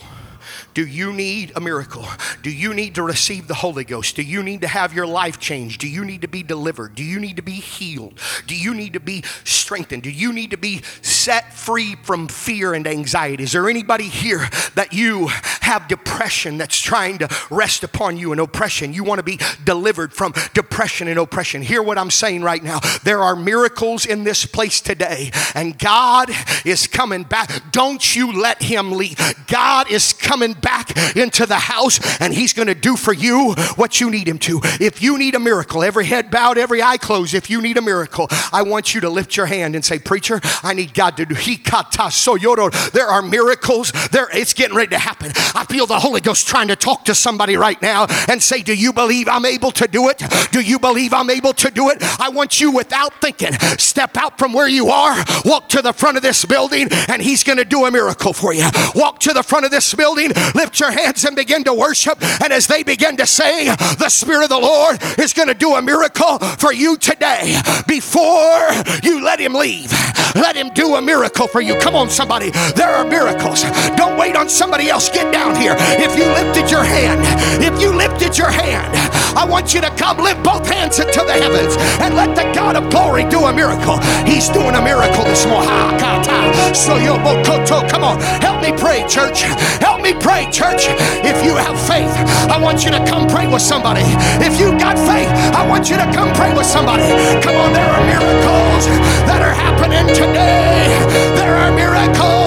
Do 0.74 0.86
you 0.86 1.14
need 1.14 1.52
a 1.56 1.60
miracle? 1.60 2.06
Do 2.42 2.52
you 2.52 2.74
need 2.74 2.96
to 2.96 3.04
receive 3.04 3.48
the 3.48 3.54
Holy 3.54 3.84
Ghost? 3.84 4.16
Do 4.16 4.22
you 4.22 4.44
need 4.44 4.62
to 4.62 4.68
have 4.68 4.94
your 4.94 5.08
life 5.08 5.40
changed? 5.40 5.82
Do 5.82 5.88
you 5.88 6.06
need 6.06 6.22
to 6.22 6.28
be 6.28 6.44
delivered? 6.44 6.96
Do 6.96 7.04
you 7.04 7.20
need 7.20 7.38
to 7.38 7.42
be 7.42 7.54
healed? 7.54 8.20
Do 8.48 8.56
you 8.56 8.74
need 8.74 8.94
to 8.94 9.00
be 9.00 9.24
strengthened? 9.44 10.04
Do 10.04 10.12
you 10.12 10.34
need 10.34 10.52
to 10.52 10.58
be 10.58 10.82
set 11.02 11.54
free 11.54 11.96
from 12.04 12.28
fear 12.28 12.74
and 12.74 12.86
anxiety? 12.86 13.44
Is 13.44 13.52
there 13.52 13.70
anybody 13.70 14.10
here 14.10 14.48
that 14.76 14.94
you 14.94 15.28
have 15.62 15.88
depression 15.88 16.58
that's 16.58 16.80
trying 16.80 17.18
to 17.20 17.30
rest 17.50 17.84
upon 17.84 18.18
you 18.18 18.32
and 18.32 18.42
oppression? 18.42 18.94
You 18.94 19.04
want 19.04 19.20
to 19.20 19.24
be 19.24 19.40
delivered 19.64 20.14
from 20.14 20.34
depression 20.54 21.08
and 21.08 21.18
oppression. 21.18 21.62
Hear 21.62 21.82
what 21.82 21.98
I'm 21.98 22.12
saying 22.12 22.44
right 22.44 22.64
now. 22.64 22.80
There 23.04 23.22
are 23.22 23.36
miracles 23.36 24.06
in 24.06 24.24
this 24.24 24.46
place 24.46 24.82
today, 24.82 25.32
and 25.54 25.78
God 25.80 26.30
is 26.66 26.88
coming 26.88 27.24
back. 27.24 27.72
Don't 27.72 28.16
you 28.16 28.40
let 28.40 28.62
Him 28.62 28.92
leave. 28.92 29.18
God 29.48 29.90
is 29.90 30.14
coming 30.14 30.35
back 30.62 31.16
into 31.16 31.46
the 31.46 31.56
house 31.56 32.00
and 32.20 32.34
he's 32.34 32.54
going 32.54 32.68
to 32.68 32.76
do 32.76 32.96
for 32.96 33.14
you 33.14 33.54
what 33.76 34.00
you 34.00 34.10
need 34.10 34.28
him 34.28 34.40
to. 34.40 34.60
If 34.80 35.02
you 35.02 35.18
need 35.18 35.36
a 35.36 35.40
miracle, 35.40 35.84
every 35.84 36.06
head 36.06 36.32
bowed, 36.32 36.58
every 36.58 36.82
eye 36.82 36.98
closed, 36.98 37.34
if 37.34 37.50
you 37.50 37.62
need 37.62 37.78
a 37.78 37.82
miracle, 37.82 38.28
I 38.52 38.64
want 38.64 38.94
you 38.94 39.02
to 39.02 39.10
lift 39.10 39.38
your 39.38 39.46
hand 39.46 39.76
and 39.76 39.84
say, 39.84 40.00
Preacher, 40.00 40.42
I 40.64 40.74
need 40.74 40.94
God 40.94 41.18
to 41.18 41.26
do. 41.26 41.36
Hikata. 41.36 42.12
So 42.12 42.38
yoro, 42.38 42.72
there 42.92 43.08
are 43.08 43.22
miracles. 43.22 43.92
There, 44.12 44.28
it's 44.34 44.54
getting 44.54 44.76
ready 44.76 44.90
to 44.90 45.00
happen. 45.00 45.32
I 45.54 45.66
feel 45.66 45.86
the 45.86 46.00
Holy 46.00 46.22
Ghost 46.22 46.48
trying 46.48 46.68
to 46.70 46.76
talk 46.76 47.06
to 47.06 47.16
somebody 47.16 47.58
right 47.58 47.82
now 47.82 48.08
and 48.28 48.42
say, 48.42 48.62
Do 48.62 48.74
you 48.74 48.94
believe 48.94 49.28
I'm 49.28 49.46
able 49.46 49.72
to 49.72 49.88
do 49.88 50.10
it? 50.10 50.22
Do 50.52 50.62
you 50.62 50.80
believe 50.80 51.14
I'm 51.14 51.30
able 51.30 51.54
to 51.54 51.72
do 51.72 51.90
it? 51.90 51.98
I 52.20 52.30
want 52.30 52.60
you 52.60 52.72
without 52.72 53.22
thinking, 53.22 53.54
step 53.78 54.18
out 54.18 54.38
from 54.38 54.54
where 54.54 54.68
you 54.68 54.90
are, 54.90 55.24
walk 55.44 55.70
to 55.70 55.82
the 55.82 55.94
front 55.94 56.18
of 56.18 56.24
this 56.24 56.46
building, 56.46 56.88
and 57.08 57.22
he's 57.22 57.44
going 57.44 57.58
to 57.58 57.66
do 57.66 57.86
a 57.86 57.92
miracle 57.92 58.34
for 58.34 58.54
you. 58.54 58.68
Walk 58.96 59.20
to 59.22 59.34
the 59.34 59.44
front 59.44 59.66
of 59.66 59.72
this 59.72 59.94
building, 59.94 60.25
lift 60.54 60.80
your 60.80 60.92
hands 60.92 61.24
and 61.26 61.36
begin 61.36 61.64
to 61.66 61.74
worship. 61.74 62.22
And 62.42 62.52
as 62.52 62.68
they 62.68 62.84
begin 62.84 63.18
to 63.18 63.26
sing, 63.26 63.68
the 64.00 64.10
Spirit 64.10 64.44
of 64.44 64.50
the 64.50 64.60
Lord 64.60 65.02
is 65.20 65.34
going 65.34 65.48
to 65.48 65.54
do 65.54 65.76
a 65.76 65.82
miracle 65.82 66.40
for 66.40 66.74
you 66.74 66.98
today. 66.98 67.58
Before 67.88 68.70
you 69.04 69.24
let 69.24 69.40
Him 69.40 69.54
leave, 69.54 69.92
let 70.36 70.56
Him 70.56 70.70
do 70.74 70.96
a 70.96 71.02
miracle 71.02 71.48
for 71.48 71.62
you. 71.62 71.76
Come 71.76 71.96
on, 71.96 72.10
somebody. 72.10 72.52
There 72.76 72.90
are 72.90 73.06
miracles. 73.06 73.64
Don't 73.96 74.18
wait 74.18 74.36
on 74.36 74.50
somebody 74.50 74.90
else. 74.90 75.10
Get 75.10 75.32
down 75.32 75.56
here. 75.56 75.76
If 75.80 76.18
you 76.18 76.26
lifted 76.26 76.72
your 76.72 76.84
hand, 76.84 77.22
if 77.64 77.80
you 77.82 77.96
lifted 77.96 78.38
your 78.38 78.50
hand, 78.50 78.94
I 79.38 79.46
want 79.46 79.74
you 79.74 79.82
to 79.82 79.90
come 79.92 80.18
lift 80.18 80.44
both 80.44 80.68
hands 80.68 81.00
into 81.00 81.20
the 81.20 81.34
heavens 81.34 81.76
and 82.00 82.16
let 82.16 82.36
the 82.36 82.44
God 82.56 82.76
of 82.76 82.90
glory 82.90 83.26
do 83.26 83.46
a 83.46 83.54
miracle. 83.54 84.00
He's 84.26 84.50
doing 84.50 84.76
a 84.76 84.82
miracle 84.82 85.24
this 85.24 85.46
morning. 85.46 85.70
Come 87.92 88.04
on, 88.04 88.20
help 88.42 88.62
me 88.64 88.72
pray, 88.78 89.06
church. 89.08 89.42
Help 89.84 90.02
me 90.02 90.14
pray, 90.20 90.50
church. 90.52 90.88
If 91.24 91.44
you 91.44 91.56
have 91.56 91.80
faith, 91.88 92.12
I 92.50 92.58
want 92.62 92.86
you 92.86 92.92
to 92.92 93.04
come 93.06 93.28
pray 93.28 93.48
with 93.48 93.62
somebody. 93.62 94.04
If 94.44 94.60
you've 94.60 94.80
got 94.80 94.98
faith, 94.98 95.30
I 95.54 95.66
want 95.68 95.90
you 95.90 95.98
to 95.98 96.08
come 96.14 96.34
pray 96.34 96.54
with 96.54 96.66
somebody. 96.66 97.08
Come 97.42 97.56
on, 97.56 97.74
there 97.74 97.90
are 97.90 98.04
miracles 98.06 98.86
that 99.28 99.42
are 99.42 99.54
happening 99.54 100.08
today. 100.14 100.88
There 101.36 101.56
are 101.56 101.72
miracles 101.72 102.45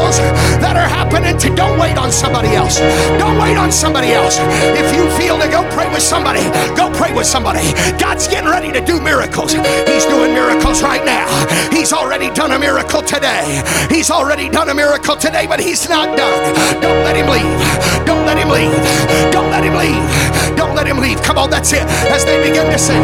don't 1.55 1.79
wait 1.79 1.97
on 1.97 2.11
somebody 2.11 2.55
else. 2.55 2.79
Don't 3.19 3.39
wait 3.39 3.57
on 3.57 3.71
somebody 3.71 4.13
else. 4.13 4.39
If 4.75 4.95
you 4.95 5.09
feel 5.19 5.39
to 5.39 5.49
go 5.49 5.63
pray 5.71 5.89
with 5.93 6.03
somebody, 6.03 6.43
go 6.77 6.91
pray 6.93 7.13
with 7.13 7.27
somebody. 7.27 7.73
God's 7.99 8.27
getting 8.29 8.51
ready 8.51 8.73
to 8.73 8.81
do 8.85 9.01
miracles. 9.01 9.53
He's 9.53 10.07
doing 10.07 10.33
miracles 10.33 10.83
right 10.83 11.05
now. 11.05 11.29
He's 11.71 11.93
already 11.93 12.31
done 12.31 12.53
a 12.53 12.59
miracle 12.59 13.03
today. 13.03 13.63
He's 13.91 14.11
already 14.11 14.49
done 14.49 14.69
a 14.69 14.75
miracle 14.75 15.17
today, 15.17 15.47
but 15.47 15.61
he's 15.61 15.89
not 15.89 16.17
done. 16.17 16.55
Don't 16.81 17.05
let 17.05 17.17
him 17.17 17.29
leave. 17.29 18.07
Don't 18.07 18.25
let 18.27 18.39
him 18.39 18.49
leave. 18.49 19.33
Don't 19.33 19.51
let 19.51 19.65
him 19.65 19.75
leave. 19.75 20.57
Don't 20.57 20.75
let 20.75 20.87
him 20.87 20.99
leave. 20.99 21.23
Come 21.23 21.39
on, 21.39 21.51
that's 21.51 21.73
it. 21.73 21.83
As 22.11 22.25
they 22.25 22.39
begin 22.49 22.71
to 22.71 22.79
sing, 22.79 23.03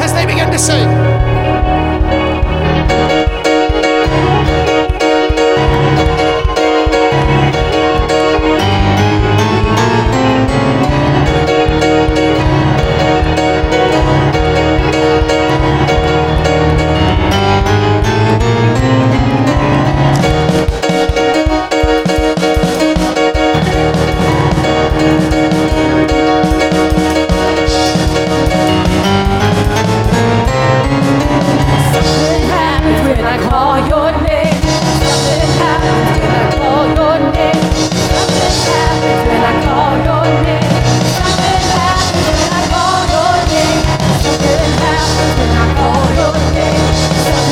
as 0.00 0.12
they 0.12 0.26
begin 0.26 0.50
to 0.50 0.58
sing. 0.58 1.13